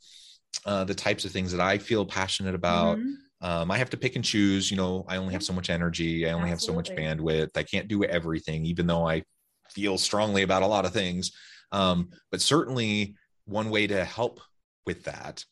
uh, 0.65 0.83
the 0.83 0.93
types 0.93 1.23
of 1.23 1.31
things 1.31 1.53
that 1.53 1.61
I 1.61 1.77
feel 1.77 2.05
passionate 2.05 2.53
about, 2.53 2.97
mm-hmm 2.97 3.11
um, 3.41 3.71
I 3.71 3.77
have 3.77 3.89
to 3.91 3.97
pick 3.97 4.15
and 4.15 4.23
choose. 4.23 4.69
You 4.69 4.77
know, 4.77 5.05
I 5.07 5.17
only 5.17 5.33
have 5.33 5.43
so 5.43 5.53
much 5.53 5.69
energy. 5.69 6.27
I 6.27 6.33
only 6.33 6.51
Absolutely. 6.51 6.51
have 6.51 6.61
so 6.61 6.73
much 6.73 6.99
bandwidth. 6.99 7.57
I 7.57 7.63
can't 7.63 7.87
do 7.87 8.03
everything, 8.03 8.65
even 8.65 8.87
though 8.87 9.07
I 9.07 9.23
feel 9.69 9.97
strongly 9.97 10.43
about 10.43 10.63
a 10.63 10.67
lot 10.67 10.85
of 10.85 10.93
things. 10.93 11.31
Um, 11.71 12.09
but 12.29 12.41
certainly, 12.41 13.15
one 13.45 13.69
way 13.69 13.87
to 13.87 14.05
help 14.05 14.39
with 14.85 15.03
that 15.05 15.43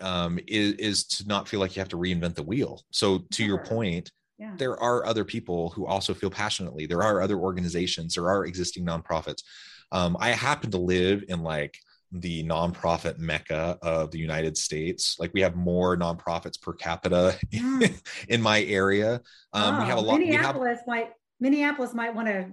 um, 0.00 0.38
is, 0.46 0.72
is 0.74 1.04
to 1.04 1.26
not 1.26 1.48
feel 1.48 1.60
like 1.60 1.76
you 1.76 1.80
have 1.80 1.88
to 1.90 1.98
reinvent 1.98 2.34
the 2.34 2.42
wheel. 2.42 2.82
So, 2.90 3.18
to 3.18 3.26
sure. 3.32 3.46
your 3.46 3.58
point, 3.58 4.10
yeah. 4.38 4.54
there 4.56 4.78
are 4.80 5.04
other 5.04 5.24
people 5.24 5.70
who 5.70 5.86
also 5.86 6.14
feel 6.14 6.30
passionately. 6.30 6.86
There 6.86 7.02
are 7.02 7.20
other 7.20 7.38
organizations. 7.38 8.14
There 8.14 8.30
are 8.30 8.46
existing 8.46 8.86
nonprofits. 8.86 9.42
Um, 9.92 10.16
I 10.20 10.30
happen 10.30 10.70
to 10.70 10.78
live 10.78 11.24
in 11.28 11.42
like 11.42 11.76
the 12.12 12.44
nonprofit 12.44 13.18
mecca 13.18 13.78
of 13.82 14.10
the 14.10 14.18
United 14.18 14.56
States. 14.56 15.16
Like 15.18 15.32
we 15.34 15.40
have 15.40 15.56
more 15.56 15.96
nonprofits 15.96 16.60
per 16.60 16.72
capita 16.72 17.38
mm. 17.52 18.00
in 18.28 18.42
my 18.42 18.62
area. 18.64 19.20
Um, 19.52 19.74
oh, 19.74 19.78
we 19.80 19.84
have 19.86 19.98
a 19.98 20.00
lot. 20.00 20.18
Minneapolis 20.18 20.78
have, 20.78 20.86
might 20.86 21.10
Minneapolis 21.40 21.94
might 21.94 22.14
want 22.14 22.28
to 22.28 22.52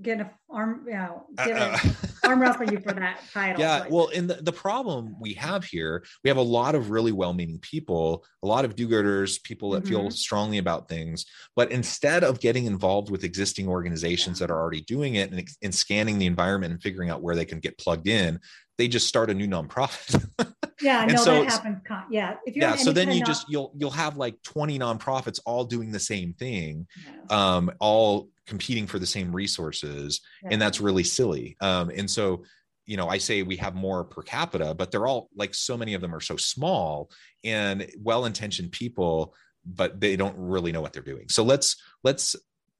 get 0.00 0.20
an 0.20 0.30
arm, 0.48 0.84
you 0.86 0.94
know, 0.94 1.26
get 1.44 1.56
uh, 1.56 1.76
arm 2.24 2.40
wrestle 2.40 2.70
you 2.70 2.80
for 2.80 2.92
that 2.92 3.20
title. 3.32 3.60
Yeah. 3.60 3.80
but- 3.80 3.90
Well, 3.90 4.10
and 4.14 4.28
the, 4.30 4.34
the 4.34 4.52
problem 4.52 5.16
we 5.20 5.34
have 5.34 5.64
here, 5.64 6.04
we 6.24 6.28
have 6.28 6.38
a 6.38 6.42
lot 6.42 6.74
of 6.74 6.90
really 6.90 7.12
well 7.12 7.34
meaning 7.34 7.58
people, 7.58 8.24
a 8.42 8.46
lot 8.46 8.64
of 8.64 8.74
do 8.74 8.88
gooders, 8.88 9.42
people 9.42 9.70
that 9.70 9.86
feel 9.86 10.04
Mhm. 10.04 10.12
strongly 10.12 10.58
about 10.58 10.88
things. 10.88 11.26
But 11.56 11.70
instead 11.72 12.24
of 12.24 12.40
getting 12.40 12.64
involved 12.64 13.10
with 13.10 13.24
existing 13.24 13.68
organizations 13.68 14.38
that 14.38 14.50
are 14.50 14.58
already 14.58 14.82
doing 14.82 15.16
it 15.16 15.30
and, 15.30 15.46
and 15.62 15.74
scanning 15.74 16.18
the 16.18 16.26
environment 16.26 16.72
and 16.72 16.82
figuring 16.82 17.10
out 17.10 17.22
where 17.22 17.36
they 17.36 17.44
can 17.44 17.60
get 17.60 17.78
plugged 17.78 18.08
in, 18.08 18.40
they 18.82 18.88
just 18.88 19.06
start 19.06 19.30
a 19.30 19.34
new 19.34 19.46
nonprofit. 19.46 20.26
yeah, 20.82 21.04
no, 21.04 21.16
so- 21.16 21.44
that 21.44 21.52
happens. 21.52 21.78
Yeah. 22.10 22.34
If 22.44 22.56
you're 22.56 22.68
yeah. 22.68 22.74
So 22.74 22.90
then 22.90 23.12
you 23.12 23.20
of 23.20 23.28
just 23.28 23.48
you'll 23.48 23.72
you'll 23.76 23.90
have 23.92 24.16
like 24.16 24.42
20 24.42 24.76
nonprofits 24.76 25.38
all 25.46 25.64
doing 25.64 25.92
the 25.92 26.00
same 26.00 26.32
thing, 26.32 26.88
yeah, 27.06 27.54
um, 27.54 27.70
all 27.78 28.28
competing 28.44 28.88
for 28.88 28.98
the 28.98 29.06
same 29.06 29.32
resources 29.32 30.20
yeah. 30.42 30.48
and 30.50 30.60
that's 30.60 30.80
really 30.80 31.04
silly 31.04 31.56
um 31.60 31.90
and 31.90 32.10
so 32.10 32.42
you 32.86 32.96
know 32.96 33.08
i 33.08 33.16
say 33.16 33.44
we 33.44 33.56
have 33.56 33.72
more 33.72 34.02
per 34.02 34.20
capita 34.20 34.74
but 34.74 34.90
they're 34.90 35.06
all 35.06 35.28
like 35.36 35.54
so 35.54 35.76
many 35.76 35.94
of 35.94 36.00
them 36.00 36.12
are 36.12 36.20
so 36.20 36.36
small 36.36 37.08
and 37.44 37.88
well-intentioned 38.00 38.72
people 38.72 39.32
but 39.64 40.00
they 40.00 40.16
don't 40.16 40.36
really 40.36 40.72
know 40.72 40.80
what 40.80 40.92
they're 40.92 41.04
doing 41.04 41.28
so 41.28 41.44
let's 41.44 41.80
let's 42.02 42.34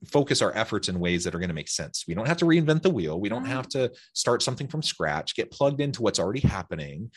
focus 0.06 0.42
our 0.42 0.54
efforts 0.56 0.88
in 0.88 0.98
ways 0.98 1.24
that 1.24 1.34
are 1.34 1.38
going 1.38 1.48
to 1.48 1.54
make 1.54 1.68
sense. 1.68 2.04
We 2.08 2.14
don't 2.14 2.26
have 2.26 2.38
to 2.38 2.44
reinvent 2.44 2.82
the 2.82 2.90
wheel. 2.90 3.20
We 3.20 3.28
don't 3.28 3.44
have 3.46 3.68
to 3.68 3.92
start 4.14 4.42
something 4.42 4.66
from 4.68 4.82
scratch 4.82 5.34
get 5.34 5.50
plugged 5.50 5.80
into 5.80 6.02
what's 6.02 6.18
already 6.18 6.40
happening 6.40 7.10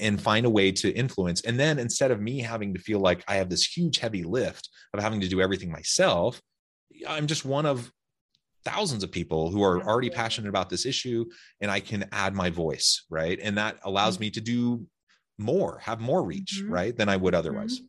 and 0.00 0.20
find 0.20 0.44
a 0.46 0.50
way 0.50 0.70
to 0.72 0.92
influence. 0.92 1.40
And 1.42 1.58
then 1.58 1.78
instead 1.78 2.10
of 2.10 2.20
me 2.20 2.40
having 2.40 2.74
to 2.74 2.80
feel 2.80 3.00
like 3.00 3.24
i 3.28 3.36
have 3.36 3.48
this 3.48 3.64
huge 3.66 3.98
heavy 3.98 4.22
lift 4.22 4.68
of 4.92 5.00
having 5.02 5.20
to 5.20 5.28
do 5.28 5.40
everything 5.40 5.70
myself 5.70 6.40
i'm 7.08 7.26
just 7.26 7.44
one 7.44 7.66
of 7.66 7.92
thousands 8.64 9.02
of 9.04 9.10
people 9.12 9.50
who 9.50 9.62
are 9.62 9.82
already 9.82 10.10
passionate 10.10 10.48
about 10.48 10.68
this 10.70 10.84
issue 10.86 11.24
and 11.60 11.70
i 11.70 11.80
can 11.80 12.08
add 12.12 12.34
my 12.34 12.50
voice 12.50 13.04
right? 13.10 13.38
And 13.42 13.56
that 13.58 13.78
allows 13.84 14.16
Mhm. 14.16 14.20
me 14.20 14.30
to 14.30 14.40
do 14.40 14.86
more 15.38 15.78
have 15.80 16.00
more 16.00 16.22
reach 16.24 16.62
Mhm. 16.64 16.70
right 16.70 16.96
than 16.96 17.08
i 17.08 17.16
would 17.16 17.34
otherwise. 17.34 17.80
Mhm. 17.80 17.86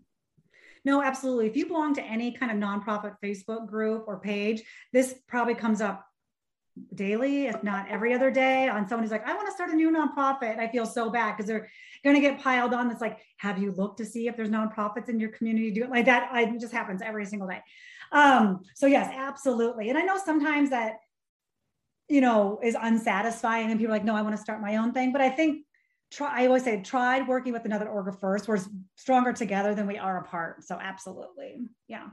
No, 0.87 1.03
absolutely. 1.03 1.47
If 1.47 1.57
you 1.57 1.65
belong 1.65 1.95
to 1.95 2.01
any 2.01 2.31
kind 2.31 2.49
of 2.49 2.57
nonprofit 2.57 3.17
Facebook 3.21 3.67
group 3.67 4.05
or 4.07 4.21
page, 4.21 4.63
this 4.93 5.15
probably 5.27 5.53
comes 5.53 5.81
up 5.81 6.07
daily, 6.95 7.47
if 7.47 7.61
not 7.61 7.89
every 7.89 8.13
other 8.13 8.31
day, 8.31 8.69
on 8.69 8.87
someone 8.87 9.03
who's 9.03 9.11
like, 9.11 9.27
I 9.27 9.35
want 9.35 9.49
to 9.49 9.53
start 9.53 9.69
a 9.71 9.75
new 9.75 9.91
nonprofit. 9.91 10.59
I 10.59 10.69
feel 10.69 10.85
so 10.85 11.09
bad 11.09 11.35
because 11.35 11.45
they're 11.45 11.67
going 12.05 12.15
to 12.15 12.21
get 12.21 12.39
piled 12.39 12.73
on. 12.73 12.87
That's 12.87 13.01
like, 13.01 13.19
have 13.35 13.61
you 13.61 13.73
looked 13.73 13.97
to 13.97 14.05
see 14.05 14.29
if 14.29 14.37
there's 14.37 14.47
nonprofits 14.47 15.09
in 15.09 15.19
your 15.19 15.31
community 15.31 15.71
do 15.71 15.83
it 15.83 15.89
like 15.89 16.05
that? 16.05 16.29
It 16.33 16.57
just 16.61 16.71
happens 16.71 17.01
every 17.01 17.25
single 17.25 17.49
day. 17.49 17.61
Um, 18.13 18.61
so 18.73 18.87
yes, 18.87 19.13
absolutely. 19.13 19.89
And 19.89 19.97
I 19.97 20.03
know 20.03 20.17
sometimes 20.23 20.69
that, 20.69 20.99
you 22.07 22.21
know, 22.21 22.61
is 22.63 22.77
unsatisfying 22.81 23.71
and 23.71 23.77
people 23.77 23.93
are 23.93 23.97
like, 23.97 24.05
no, 24.05 24.15
I 24.15 24.21
want 24.21 24.37
to 24.37 24.41
start 24.41 24.61
my 24.61 24.77
own 24.77 24.93
thing. 24.93 25.11
But 25.11 25.19
I 25.19 25.31
think 25.31 25.65
try, 26.11 26.43
I 26.43 26.47
always 26.47 26.63
say, 26.63 26.81
tried 26.81 27.27
working 27.27 27.53
with 27.53 27.65
another 27.65 27.85
orga 27.85 28.17
first. 28.19 28.47
We're 28.47 28.59
stronger 28.95 29.33
together 29.33 29.75
than 29.75 29.87
we 29.87 29.97
are 29.97 30.19
apart. 30.19 30.63
So 30.63 30.77
absolutely. 30.79 31.67
Yeah. 31.87 32.07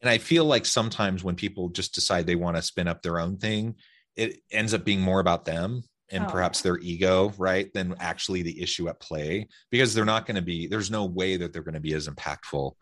and 0.00 0.10
i 0.10 0.18
feel 0.18 0.44
like 0.44 0.64
sometimes 0.66 1.24
when 1.24 1.34
people 1.34 1.68
just 1.70 1.94
decide 1.94 2.26
they 2.26 2.36
want 2.36 2.56
to 2.56 2.62
spin 2.62 2.88
up 2.88 3.02
their 3.02 3.18
own 3.18 3.36
thing 3.36 3.74
it 4.16 4.40
ends 4.50 4.74
up 4.74 4.84
being 4.84 5.00
more 5.00 5.20
about 5.20 5.44
them 5.44 5.82
and 6.10 6.24
Oh, 6.24 6.28
perhaps 6.28 6.62
their 6.62 6.78
ego 6.78 7.32
right 7.36 7.72
than 7.74 7.94
actually 8.00 8.42
the 8.42 8.62
issue 8.62 8.88
at 8.88 9.00
play 9.00 9.48
because 9.70 9.92
they're 9.94 10.04
not 10.04 10.26
going 10.26 10.36
to 10.36 10.42
be 10.42 10.66
there's 10.66 10.90
no 10.90 11.04
way 11.04 11.36
that 11.36 11.52
they're 11.52 11.62
going 11.62 11.74
to 11.74 11.80
be 11.80 11.94
as 11.94 12.08
impactful 12.08 12.72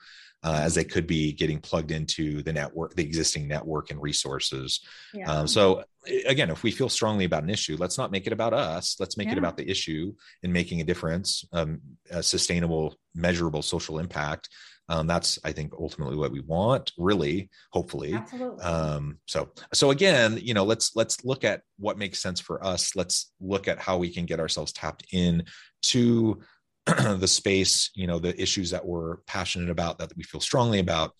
uh, 0.42 0.60
as 0.62 0.74
they 0.74 0.84
could 0.84 1.06
be 1.06 1.32
getting 1.32 1.58
plugged 1.58 1.90
into 1.90 2.42
the 2.42 2.52
network 2.52 2.94
the 2.94 3.02
existing 3.04 3.48
network 3.48 3.90
and 3.90 4.00
resources 4.00 4.80
Yeah. 5.12 5.30
Um, 5.30 5.46
so 5.48 5.84
again, 6.26 6.50
if 6.50 6.62
we 6.62 6.70
feel 6.70 6.88
strongly 6.88 7.24
about 7.24 7.42
an 7.42 7.50
issue, 7.50 7.76
let's 7.78 7.98
not 7.98 8.10
make 8.10 8.26
it 8.26 8.32
about 8.32 8.54
us. 8.54 8.96
Let's 8.98 9.16
make 9.16 9.28
it 9.28 9.38
about 9.38 9.56
the 9.56 9.68
issue 9.68 10.14
and 10.42 10.52
making 10.52 10.80
a 10.80 10.84
difference, 10.84 11.44
um, 11.52 11.80
a 12.10 12.22
sustainable, 12.22 12.96
measurable 13.14 13.62
social 13.62 13.98
impact. 13.98 14.48
Um, 14.88 15.08
that's, 15.08 15.38
I 15.44 15.50
think, 15.50 15.72
ultimately 15.76 16.16
what 16.16 16.30
we 16.30 16.40
want. 16.40 16.92
Really, 16.96 17.50
hopefully. 17.72 18.14
absolutely. 18.14 18.62
Um, 18.62 19.18
so, 19.26 19.50
so 19.72 19.90
again, 19.90 20.38
you 20.40 20.54
know, 20.54 20.64
let's 20.64 20.94
let's 20.94 21.24
look 21.24 21.42
at 21.42 21.62
what 21.78 21.98
makes 21.98 22.20
sense 22.20 22.40
for 22.40 22.64
us. 22.64 22.94
Let's 22.94 23.32
look 23.40 23.66
at 23.66 23.80
how 23.80 23.98
we 23.98 24.10
can 24.10 24.26
get 24.26 24.38
ourselves 24.38 24.72
tapped 24.72 25.06
in 25.12 25.44
to 25.82 26.40
the 27.18 27.28
space, 27.28 27.90
you 27.94 28.06
know, 28.06 28.18
the 28.18 28.40
issues 28.40 28.70
that 28.70 28.84
we're 28.84 29.16
passionate 29.26 29.70
about, 29.70 29.98
that 29.98 30.16
we 30.16 30.22
feel 30.22 30.40
strongly 30.40 30.78
about. 30.78 31.14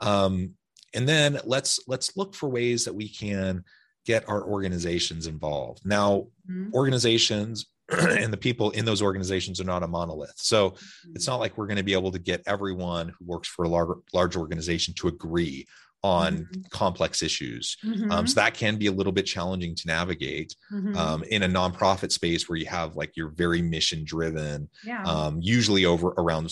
Um, 0.00 0.54
and 0.94 1.08
then 1.08 1.38
let's 1.44 1.80
let's 1.86 2.16
look 2.16 2.34
for 2.34 2.48
ways 2.48 2.84
that 2.84 2.94
we 2.94 3.08
can 3.08 3.62
get 4.06 4.28
our 4.28 4.42
organizations 4.44 5.26
involved 5.26 5.82
now 5.84 6.26
Mhm. 6.50 6.72
organizations 6.72 7.66
and 7.90 8.32
the 8.32 8.36
people 8.36 8.70
in 8.70 8.84
those 8.84 9.02
organizations 9.02 9.60
are 9.60 9.64
not 9.64 9.82
a 9.82 9.86
monolith 9.86 10.32
so 10.36 10.74
it's 11.14 11.26
not 11.26 11.38
like 11.38 11.56
we're 11.56 11.66
going 11.66 11.76
to 11.76 11.84
be 11.84 11.92
able 11.92 12.10
to 12.10 12.18
get 12.18 12.42
everyone 12.46 13.08
who 13.10 13.24
works 13.24 13.46
for 13.46 13.64
a 13.64 13.68
large, 13.68 13.98
large 14.12 14.36
organization 14.36 14.94
to 14.94 15.06
agree 15.08 15.66
on 16.02 16.46
Mhm. 16.46 16.70
complex 16.70 17.22
issues 17.22 17.76
um, 17.84 17.92
Mhm. 18.24 18.28
so 18.28 18.34
that 18.40 18.54
can 18.54 18.76
be 18.76 18.86
a 18.86 18.92
little 18.92 19.12
bit 19.12 19.26
challenging 19.26 19.74
to 19.74 19.86
navigate 19.86 20.54
Mhm. 20.72 20.96
um, 20.96 21.22
in 21.24 21.42
a 21.42 21.48
nonprofit 21.48 22.10
space 22.12 22.48
where 22.48 22.56
you 22.58 22.66
have 22.66 22.96
like 22.96 23.16
you're 23.16 23.30
very 23.30 23.60
mission 23.60 24.04
driven 24.04 24.68
yeah. 24.84 25.02
um, 25.04 25.38
usually 25.42 25.84
over 25.84 26.08
around 26.16 26.50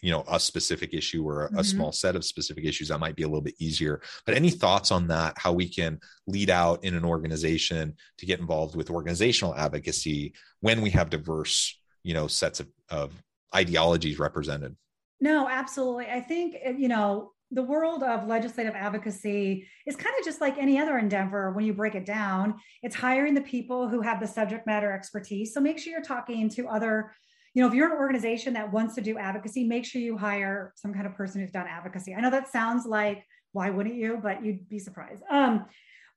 you 0.00 0.10
know 0.10 0.22
a 0.28 0.38
specific 0.38 0.92
issue 0.94 1.26
or 1.26 1.46
a, 1.46 1.58
a 1.60 1.62
Mhm. 1.62 1.64
small 1.64 1.92
set 1.92 2.14
of 2.14 2.24
specific 2.24 2.64
issues 2.64 2.88
that 2.88 3.00
might 3.00 3.16
be 3.16 3.22
a 3.24 3.26
little 3.26 3.40
bit 3.40 3.54
easier 3.58 4.00
but 4.26 4.34
any 4.36 4.50
thoughts 4.50 4.90
on 4.92 5.08
that 5.08 5.32
how 5.38 5.52
we 5.52 5.68
can 5.68 5.98
lead 6.26 6.50
out 6.50 6.84
in 6.84 6.94
an 6.94 7.04
organization 7.04 7.96
to 8.18 8.26
get 8.26 8.38
involved 8.38 8.76
with 8.76 8.90
organizational 8.90 9.54
advocacy 9.56 10.34
when 10.60 10.80
we 10.82 10.90
have 10.90 11.10
diverse 11.10 11.80
you 12.04 12.14
know 12.14 12.26
sets 12.28 12.60
of, 12.60 12.68
of 12.90 13.12
ideologies 13.56 14.18
represented 14.18 14.76
No, 15.20 15.48
absolutely. 15.48 16.06
I 16.06 16.20
think, 16.20 16.56
uh, 16.66 16.70
you 16.70 16.88
know, 16.88 17.32
the 17.50 17.62
world 17.62 18.02
of 18.02 18.26
legislative 18.26 18.74
advocacy 18.74 19.68
is 19.86 19.96
kind 19.96 20.14
of 20.18 20.24
just 20.24 20.40
like 20.40 20.58
any 20.58 20.78
other 20.78 20.98
endeavor 20.98 21.52
when 21.52 21.64
you 21.64 21.72
break 21.72 21.94
it 21.94 22.04
down. 22.04 22.54
It's 22.82 22.94
hiring 22.94 23.34
the 23.34 23.40
people 23.42 23.88
who 23.88 24.00
have 24.00 24.20
the 24.20 24.26
subject 24.26 24.66
matter 24.66 24.92
expertise. 24.92 25.54
So 25.54 25.60
make 25.60 25.78
sure 25.78 25.92
you're 25.92 26.02
talking 26.02 26.48
to 26.50 26.66
other, 26.68 27.12
you 27.54 27.62
know, 27.62 27.68
if 27.68 27.74
you're 27.74 27.92
an 27.92 27.98
organization 27.98 28.54
that 28.54 28.72
wants 28.72 28.94
to 28.96 29.00
do 29.00 29.18
advocacy, 29.18 29.64
make 29.64 29.84
sure 29.84 30.00
you 30.00 30.16
hire 30.16 30.72
some 30.76 30.92
kind 30.92 31.06
of 31.06 31.14
person 31.14 31.40
who's 31.40 31.52
done 31.52 31.66
advocacy. 31.68 32.14
I 32.14 32.20
know 32.20 32.30
that 32.30 32.50
sounds 32.50 32.86
like, 32.86 33.24
why 33.52 33.70
wouldn't 33.70 33.94
you? 33.94 34.18
But 34.20 34.44
you'd 34.44 34.68
be 34.68 34.78
surprised. 34.78 35.22
Um, 35.30 35.66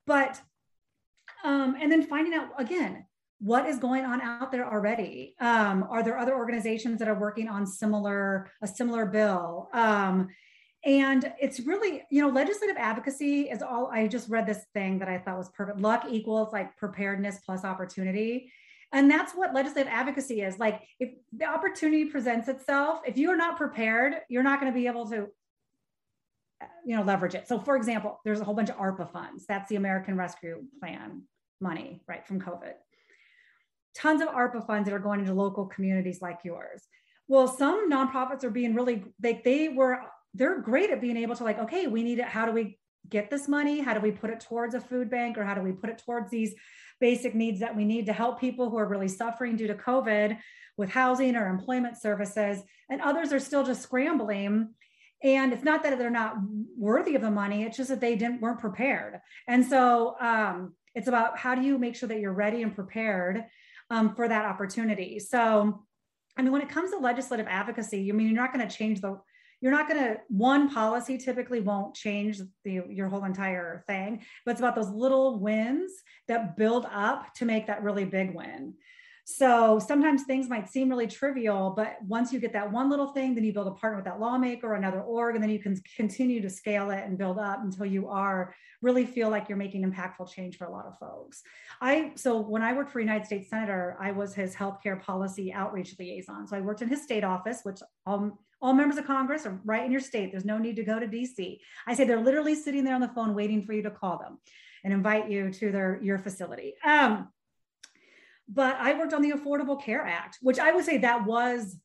but, 0.08 0.42
um, 1.44 1.76
and 1.80 1.92
then 1.92 2.04
finding 2.04 2.34
out 2.34 2.50
again, 2.58 3.06
what 3.40 3.68
is 3.68 3.78
going 3.78 4.04
on 4.04 4.22
out 4.22 4.52
there 4.52 4.66
already 4.68 5.36
um, 5.40 5.86
are 5.92 6.02
there 6.02 6.18
other 6.18 6.36
organizations 6.36 7.00
that 7.00 7.08
are 7.08 7.20
working 7.20 7.48
on 7.48 7.68
similar 7.68 8.50
a 8.64 8.68
similar 8.68 9.06
bill 9.06 9.70
um, 9.74 10.28
and 10.86 11.34
it's 11.40 11.60
really 11.62 12.04
you 12.12 12.22
know 12.22 12.30
legislative 12.30 12.78
advocacy 12.78 13.50
is 13.50 13.62
all 13.62 13.88
i 13.88 14.08
just 14.08 14.30
read 14.30 14.46
this 14.46 14.66
thing 14.74 15.00
that 15.00 15.08
i 15.08 15.18
thought 15.18 15.38
was 15.38 15.50
perfect. 15.50 15.80
Luck 15.80 16.06
equals 16.10 16.54
like 16.54 16.76
preparedness 16.78 17.40
plus 17.46 17.64
opportunity. 17.64 18.52
And 18.94 19.12
that's 19.12 19.34
what 19.34 19.54
legislative 19.54 19.92
advocacy 19.92 20.42
is. 20.44 20.60
Like 20.60 20.82
if 20.98 21.10
the 21.34 21.46
opportunity 21.46 22.06
presents 22.06 22.48
itself 22.48 23.02
if 23.06 23.18
you 23.18 23.30
are 23.32 23.38
not 23.38 23.58
prepared 23.58 24.16
you're 24.30 24.44
not 24.44 24.62
going 24.62 24.72
to 24.72 24.78
be 24.78 24.88
able 24.88 25.10
to 25.10 25.28
you 26.86 26.96
know 26.96 27.04
leverage 27.04 27.36
it. 27.36 27.48
So 27.48 27.60
for 27.60 27.76
example 27.76 28.20
there's 28.24 28.40
a 28.40 28.44
whole 28.44 28.56
bunch 28.56 28.70
of 28.70 28.78
ARPA 28.78 29.12
funds. 29.12 29.46
That's 29.48 29.70
the 29.70 29.76
american 29.76 30.16
rescue 30.16 30.64
plan 30.80 31.24
money 31.60 32.02
right 32.08 32.26
from 32.26 32.40
covid. 32.40 32.74
Tons 33.96 34.22
of 34.22 34.28
ARPA 34.30 34.66
funds 34.68 34.88
that 34.88 34.96
are 34.96 35.00
going 35.00 35.22
into 35.22 35.34
local 35.34 35.66
communities 35.66 36.22
like 36.22 36.40
yours. 36.44 36.84
Well, 37.28 37.48
some 37.48 37.92
nonprofits 37.92 38.44
are 38.44 38.50
being 38.50 38.74
really 38.74 39.04
they 39.20 39.42
they 39.44 39.70
were 39.70 40.00
they're 40.34 40.62
great 40.62 40.90
at 40.90 41.02
being 41.02 41.18
able 41.18 41.36
to 41.36 41.44
like, 41.44 41.60
okay, 41.60 41.88
we 41.88 42.04
need 42.04 42.20
it. 42.20 42.26
How 42.26 42.46
do 42.46 42.52
we 42.52 42.80
get 43.10 43.30
this 43.30 43.48
money? 43.48 43.80
How 43.80 43.94
do 43.94 44.00
we 44.00 44.12
put 44.12 44.30
it 44.30 44.40
towards 44.42 44.76
a 44.76 44.82
food 44.82 45.10
bank 45.10 45.38
or 45.38 45.44
how 45.44 45.54
do 45.54 45.62
we 45.62 45.72
put 45.72 45.90
it 45.90 46.02
towards 46.06 46.30
these 46.30 46.54
basic 47.00 47.36
needs 47.36 47.60
that 47.60 47.76
we 47.76 47.86
need 47.86 48.08
to 48.08 48.14
help 48.14 48.40
people 48.40 48.70
who 48.70 48.78
are 48.78 48.88
really 48.88 49.08
suffering 49.08 49.56
due 49.56 49.68
to 49.68 49.76
COVID 49.76 50.38
with 50.78 50.90
housing 50.90 51.36
or 51.36 51.48
employment 51.48 51.98
services? 51.98 52.62
And 52.90 53.02
others 53.02 53.34
are 53.34 53.40
still 53.40 53.64
just 53.64 53.82
scrambling. 53.82 54.74
And 55.24 55.54
it's 55.54 55.64
not 55.64 55.84
that 55.84 55.98
they're 55.98 56.10
not 56.10 56.36
worthy 56.78 57.16
of 57.16 57.22
the 57.22 57.32
money, 57.32 57.64
it's 57.64 57.78
just 57.78 57.90
that 57.90 58.02
they 58.02 58.16
didn't 58.16 58.40
weren't 58.40 58.60
prepared. 58.60 59.20
And 59.48 59.66
so 59.66 60.16
um, 60.20 60.74
it's 60.94 61.08
about 61.08 61.40
how 61.40 61.56
do 61.56 61.62
you 61.62 61.78
make 61.78 61.96
sure 61.96 62.08
that 62.10 62.20
you're 62.20 62.34
ready 62.34 62.62
and 62.62 62.76
prepared 62.76 63.46
um, 63.90 64.16
for 64.16 64.28
that 64.28 64.46
opportunity. 64.46 65.20
So, 65.20 65.86
I 66.38 66.42
mean, 66.44 66.52
when 66.52 66.62
it 66.62 66.70
comes 66.70 66.92
to 66.92 66.98
legislative 66.98 67.48
advocacy, 67.48 68.10
I 68.10 68.14
mean, 68.14 68.28
you're 68.28 68.36
not 68.36 68.54
going 68.54 68.68
to 68.68 68.76
change 68.76 69.02
the, 69.02 69.20
you're 69.62 69.72
not 69.72 69.88
going 69.88 70.04
to, 70.04 70.18
one 70.30 70.70
policy 70.70 71.18
typically 71.18 71.62
won't 71.62 71.96
change 71.96 72.40
the, 72.64 72.82
your 72.90 73.08
whole 73.08 73.26
entire 73.26 73.84
thing, 73.88 74.24
but 74.46 74.52
it's 74.52 74.62
about 74.62 74.76
those 74.76 74.90
little 74.90 75.40
wins 75.40 75.92
that 76.28 76.56
build 76.56 76.86
up 76.92 77.34
to 77.36 77.46
make 77.46 77.68
that 77.68 77.84
really 77.84 78.06
big 78.06 78.36
win. 78.36 78.76
So 79.30 79.78
sometimes 79.78 80.24
things 80.24 80.48
might 80.48 80.70
seem 80.70 80.88
really 80.88 81.06
trivial, 81.06 81.74
but 81.76 81.98
once 82.08 82.32
you 82.32 82.40
get 82.40 82.54
that 82.54 82.72
one 82.72 82.90
little 82.90 83.08
thing, 83.08 83.36
then 83.36 83.44
you 83.44 83.52
build 83.52 83.68
a 83.68 83.72
partner 83.72 83.98
with 83.98 84.06
that 84.06 84.22
lawmaker 84.22 84.68
or 84.68 84.76
another 84.76 85.02
org, 85.02 85.36
and 85.36 85.44
then 85.44 85.50
you 85.50 85.60
can 85.60 85.76
continue 85.98 86.42
to 86.42 86.50
scale 86.50 86.92
it 86.92 87.04
and 87.04 87.18
build 87.18 87.38
up 87.38 87.62
until 87.62 87.86
you 87.86 88.08
are 88.08 88.56
really 88.82 89.06
feel 89.06 89.30
like 89.30 89.50
you're 89.50 89.58
making 89.58 89.84
impactful 89.84 90.32
change 90.32 90.58
for 90.58 90.64
a 90.64 90.72
lot 90.72 90.86
of 90.86 90.98
folks. 90.98 91.42
I 91.82 92.14
so 92.16 92.40
when 92.40 92.62
I 92.62 92.72
worked 92.72 92.90
for 92.90 93.02
United 93.02 93.26
States 93.26 93.50
Senator, 93.50 93.98
I 94.00 94.12
was 94.14 94.34
his 94.34 94.56
healthcare 94.56 95.02
policy 95.02 95.52
outreach 95.52 95.96
liaison. 96.00 96.48
So 96.48 96.56
I 96.56 96.62
worked 96.62 96.82
in 96.82 96.88
his 96.88 97.04
state 97.04 97.26
office, 97.26 97.60
which 97.64 97.80
um, 98.06 98.38
all 98.62 98.74
members 98.74 98.98
of 98.98 99.06
Congress 99.06 99.46
are 99.46 99.60
right 99.66 99.86
in 99.86 99.92
your 99.92 100.02
state. 100.02 100.32
There's 100.32 100.46
no 100.46 100.58
need 100.58 100.76
to 100.78 100.84
go 100.84 101.00
to 101.00 101.08
DC. 101.08 101.60
I 101.86 101.94
say 101.94 102.06
they're 102.06 102.20
literally 102.22 102.56
sitting 102.56 102.84
there 102.84 102.96
on 102.96 103.02
the 103.02 103.08
phone 103.10 103.36
waiting 103.36 103.64
for 103.64 103.74
you 103.74 103.84
to 103.84 103.92
call 103.92 104.18
them 104.18 104.40
and 104.84 104.94
invite 104.94 105.30
you 105.30 105.52
to 105.52 105.72
their 105.72 106.00
your 106.02 106.18
facility. 106.18 106.74
Um, 106.84 107.30
but 108.50 108.78
I 108.78 108.98
worked 108.98 109.14
on 109.14 109.22
the 109.22 109.32
Affordable 109.32 109.82
Care 109.82 110.02
Act, 110.02 110.38
which 110.42 110.60
I 110.60 110.72
would 110.72 110.86
say 110.86 111.00
that 111.00 111.26
was 111.26 111.78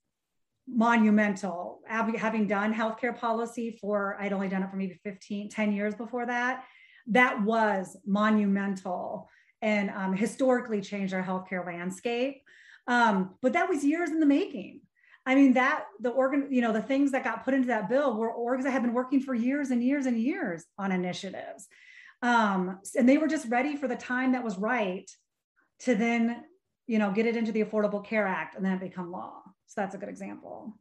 monumental. 0.68 1.80
Having 1.88 2.46
done 2.46 2.72
healthcare 2.72 3.16
policy 3.16 3.76
for, 3.80 4.16
I'd 4.20 4.32
only 4.32 4.48
done 4.48 4.62
it 4.62 4.70
for 4.70 4.76
maybe 4.76 4.94
15, 5.02 5.48
10 5.50 5.72
years 5.72 5.94
before 5.94 6.26
that. 6.26 6.64
That 7.08 7.42
was 7.42 7.96
monumental 8.06 9.28
and 9.60 9.90
um, 9.90 10.14
historically 10.14 10.80
changed 10.80 11.14
our 11.14 11.22
healthcare 11.22 11.66
landscape. 11.66 12.42
Um, 12.86 13.34
but 13.42 13.54
that 13.54 13.68
was 13.68 13.84
years 13.84 14.10
in 14.10 14.20
the 14.20 14.26
making. 14.26 14.81
I 15.24 15.34
mean, 15.34 15.54
that 15.54 15.84
the 16.00 16.10
organ, 16.10 16.48
you 16.50 16.60
know, 16.60 16.72
the 16.72 16.82
things 16.82 17.12
that 17.12 17.24
got 17.24 17.44
put 17.44 17.54
into 17.54 17.68
that 17.68 17.88
bill 17.88 18.16
were 18.16 18.32
orgs 18.32 18.64
that 18.64 18.72
have 18.72 18.82
been 18.82 18.92
working 18.94 19.20
for 19.20 19.34
years 19.34 19.70
and 19.70 19.82
years 19.82 20.06
and 20.06 20.18
years 20.18 20.64
on 20.78 20.90
initiatives. 20.90 21.68
Um, 22.22 22.80
and 22.96 23.08
they 23.08 23.18
were 23.18 23.28
just 23.28 23.48
ready 23.48 23.76
for 23.76 23.88
the 23.88 23.96
time 23.96 24.32
that 24.32 24.44
was 24.44 24.56
right 24.58 25.08
to 25.80 25.94
then 25.94 26.44
you 26.86 26.98
know, 26.98 27.10
get 27.10 27.26
it 27.26 27.36
into 27.36 27.52
the 27.52 27.64
Affordable 27.64 28.04
Care 28.04 28.26
Act 28.26 28.54
and 28.54 28.64
then 28.64 28.72
it 28.72 28.80
become 28.80 29.10
law. 29.10 29.42
So 29.66 29.80
that's 29.80 29.94
a 29.94 29.98
good 29.98 30.08
example. 30.08 30.76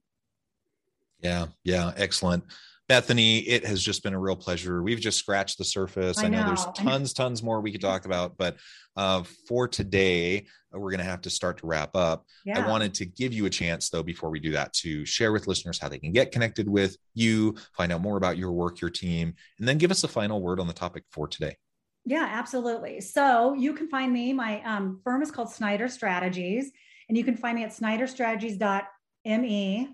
Yeah, 1.20 1.48
yeah, 1.64 1.94
excellent. 1.96 2.44
Bethany, 2.92 3.38
it 3.38 3.66
has 3.66 3.82
just 3.82 4.04
been 4.04 4.14
a 4.14 4.20
real 4.20 4.36
pleasure. 4.36 4.84
We've 4.84 5.00
just 5.00 5.18
scratched 5.18 5.58
the 5.58 5.64
surface. 5.64 6.18
I, 6.18 6.26
I 6.26 6.28
know, 6.28 6.46
there's 6.46 6.66
tons, 6.76 7.14
tons 7.14 7.42
more 7.42 7.62
we 7.62 7.72
could 7.72 7.80
talk 7.80 8.04
about, 8.04 8.38
but 8.38 8.58
uh, 8.98 9.24
for 9.48 9.66
today, 9.66 10.46
we're 10.74 10.92
going 10.92 11.00
to 11.00 11.06
have 11.06 11.22
to 11.22 11.30
start 11.30 11.60
to 11.60 11.68
wrap 11.68 11.96
up. 11.96 12.26
Yeah. 12.44 12.60
I 12.60 12.68
wanted 12.68 12.94
to 12.96 13.06
give 13.06 13.32
you 13.32 13.46
a 13.46 13.50
chance, 13.50 13.90
though, 13.90 14.04
before 14.04 14.30
we 14.30 14.42
do 14.42 14.52
that, 14.52 14.74
to 14.74 15.06
share 15.06 15.32
with 15.32 15.48
listeners 15.48 15.80
how 15.80 15.88
they 15.88 16.00
can 16.00 16.12
get 16.12 16.34
connected 16.34 16.68
with 16.68 16.98
you, 17.14 17.56
find 17.78 17.94
out 17.94 18.02
more 18.02 18.18
about 18.18 18.38
your 18.38 18.52
work, 18.52 18.82
your 18.82 18.90
team, 18.90 19.36
and 19.58 19.66
then 19.66 19.78
give 19.78 19.92
us 19.92 20.04
a 20.04 20.10
final 20.10 20.42
word 20.42 20.60
on 20.60 20.68
the 20.68 20.74
topic 20.74 21.06
for 21.12 21.30
today. 21.30 21.56
Yeah, 22.04 22.28
absolutely. 22.30 23.00
So 23.00 23.54
you 23.54 23.74
can 23.74 23.88
find 23.88 24.12
me. 24.12 24.34
My 24.34 24.62
um, 24.64 25.00
firm 25.06 25.22
is 25.22 25.32
called 25.32 25.50
Snyder 25.50 25.88
Strategies, 25.88 26.70
and 27.08 27.18
you 27.18 27.24
can 27.24 27.38
find 27.38 27.56
me 27.56 27.64
at 27.64 27.70
snyderstrategies.me. 27.70 29.88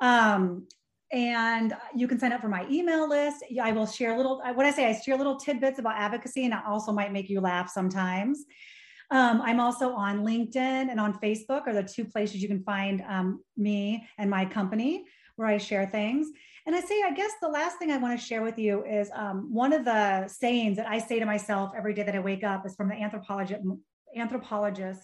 Um, 0.00 0.68
and 1.10 1.74
you 1.94 2.06
can 2.06 2.18
sign 2.18 2.32
up 2.32 2.40
for 2.40 2.48
my 2.48 2.66
email 2.68 3.08
list. 3.08 3.44
I 3.62 3.72
will 3.72 3.86
share 3.86 4.16
little, 4.16 4.42
what 4.54 4.66
I 4.66 4.70
say, 4.70 4.86
I 4.86 4.98
share 4.98 5.16
little 5.16 5.36
tidbits 5.36 5.78
about 5.78 5.96
advocacy, 5.96 6.44
and 6.44 6.54
I 6.54 6.62
also 6.66 6.92
might 6.92 7.12
make 7.12 7.30
you 7.30 7.40
laugh 7.40 7.70
sometimes. 7.70 8.44
Um, 9.10 9.40
I'm 9.40 9.58
also 9.58 9.92
on 9.92 10.22
LinkedIn 10.22 10.56
and 10.90 11.00
on 11.00 11.18
Facebook 11.18 11.66
are 11.66 11.72
the 11.72 11.82
two 11.82 12.04
places 12.04 12.42
you 12.42 12.48
can 12.48 12.62
find 12.62 13.02
um, 13.08 13.42
me 13.56 14.06
and 14.18 14.28
my 14.28 14.44
company 14.44 15.06
where 15.36 15.48
I 15.48 15.56
share 15.56 15.86
things. 15.86 16.28
And 16.66 16.76
I 16.76 16.80
say, 16.80 17.02
I 17.02 17.12
guess 17.12 17.32
the 17.40 17.48
last 17.48 17.78
thing 17.78 17.90
I 17.90 17.96
want 17.96 18.20
to 18.20 18.26
share 18.26 18.42
with 18.42 18.58
you 18.58 18.84
is 18.84 19.10
um, 19.14 19.48
one 19.50 19.72
of 19.72 19.86
the 19.86 20.28
sayings 20.28 20.76
that 20.76 20.86
I 20.86 20.98
say 20.98 21.18
to 21.18 21.24
myself 21.24 21.72
every 21.74 21.94
day 21.94 22.02
that 22.02 22.14
I 22.14 22.18
wake 22.18 22.44
up 22.44 22.66
is 22.66 22.74
from 22.74 22.90
the 22.90 22.96
anthropologist, 22.96 23.62
anthropologist 24.14 25.00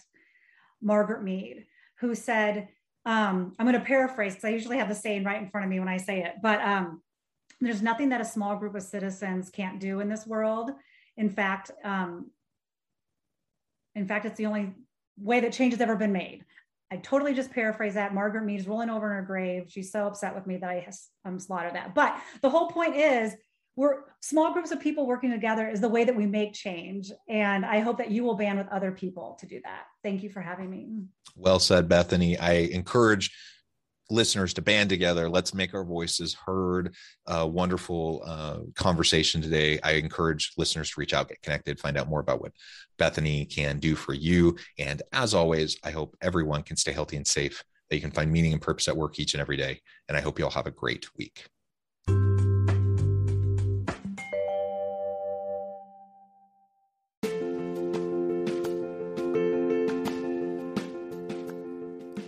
Margaret 0.83 1.23
Mead, 1.23 1.65
who 2.01 2.15
said, 2.15 2.69
um, 3.07 3.55
I'm 3.59 3.67
going 3.67 3.79
to 3.79 3.85
paraphrase 3.85 4.35
because 4.35 4.47
I 4.47 4.51
usually 4.51 4.79
have 4.79 4.89
the 4.89 4.95
saying 4.95 5.25
right 5.25 5.41
in 5.41 5.49
front 5.51 5.65
of 5.65 5.71
me 5.71 5.79
when 5.79 5.89
I 5.89 5.99
say 5.99 6.23
it, 6.23 6.37
but 6.43 6.61
um, 6.61 7.03
there's 7.61 7.83
nothing 7.83 8.09
that 8.11 8.21
a 8.21 8.25
small 8.25 8.57
group 8.57 8.75
of 8.75 8.83
citizens 8.83 9.51
can't 9.51 9.81
do 9.81 10.01
in 10.01 10.09
this 10.09 10.27
world. 10.27 10.71
In 11.17 11.31
fact, 11.31 11.71
um, 11.85 12.31
in 13.95 14.07
fact, 14.07 14.25
it's 14.25 14.37
the 14.37 14.47
only 14.47 14.75
way 15.19 15.41
that 15.41 15.53
change 15.53 15.73
has 15.73 15.81
ever 15.81 15.97
been 15.97 16.13
made. 16.13 16.45
I 16.91 16.97
totally 16.97 17.35
just 17.35 17.51
paraphrase 17.51 17.95
that. 17.95 18.15
Margaret 18.15 18.45
Mead 18.45 18.61
is 18.61 18.69
rolling 18.69 18.91
over 18.91 19.07
in 19.07 19.17
her 19.17 19.23
grave. 19.23 19.67
She's 19.69 19.91
so 19.91 20.07
upset 20.07 20.35
with 20.35 20.47
me 20.47 20.57
that 20.59 20.71
I 20.71 20.89
um, 21.25 21.39
slaughtered 21.39 21.75
that. 21.75 21.95
But 21.95 22.19
the 22.41 22.51
whole 22.51 22.69
point 22.69 22.97
is, 22.97 23.35
we're 23.77 24.03
small 24.21 24.53
groups 24.53 24.71
of 24.71 24.81
people 24.81 25.07
working 25.07 25.31
together 25.31 25.69
is 25.69 25.81
the 25.81 25.89
way 25.89 26.05
that 26.05 26.15
we 26.15 26.27
make 26.27 26.53
change. 26.53 27.11
And 27.29 27.67
I 27.67 27.81
hope 27.81 27.99
that 27.99 28.11
you 28.11 28.25
will 28.25 28.37
band 28.37 28.59
with 28.59 28.69
other 28.69 28.93
people 28.93 29.37
to 29.41 29.47
do 29.47 29.61
that. 29.65 29.85
Thank 30.03 30.23
you 30.23 30.31
for 30.31 30.41
having 30.41 30.71
me. 30.71 31.05
Well 31.37 31.59
said, 31.59 31.89
Bethany. 31.89 32.39
I 32.39 32.53
encourage 32.53 33.31
listeners 34.11 34.55
to 34.55 34.63
band 34.63 34.91
together. 34.91 35.29
Let's 35.29 35.55
make 35.55 35.75
our 35.75 35.85
voices 35.85 36.35
heard. 36.35 36.95
Uh, 37.27 37.49
wonderful 37.51 38.23
uh, 38.25 38.59
conversation 38.77 39.41
today. 39.41 39.81
I 39.83 39.93
encourage 39.93 40.53
listeners 40.57 40.91
to 40.91 41.01
reach 41.01 41.15
out, 41.15 41.29
get 41.29 41.43
connected, 41.43 41.81
find 41.81 41.97
out 41.97 42.09
more 42.09 42.21
about 42.21 42.41
what 42.41 42.53
Bethany 42.99 43.47
can 43.47 43.79
do 43.79 43.97
for 43.97 44.15
you. 44.15 44.57
And 44.79 45.03
as 45.13 45.35
always, 45.35 45.79
I 45.83 45.91
hope 45.91 46.17
everyone 46.21 46.63
can 46.63 46.77
stay 46.77 46.93
healthy 46.93 47.17
and 47.17 47.27
safe, 47.27 47.65
that 47.89 47.97
you 47.97 48.03
can 48.03 48.11
find 48.11 48.31
meaning 48.31 48.53
and 48.53 48.63
purpose 48.63 48.89
at 48.89 48.97
work 48.97 49.19
each 49.19 49.35
and 49.35 49.41
every 49.41 49.57
day. 49.57 49.81
And 50.09 50.17
I 50.17 50.21
hope 50.21 50.39
you 50.39 50.45
all 50.45 50.51
have 50.51 50.67
a 50.67 50.71
great 50.71 51.07
week. 51.17 51.47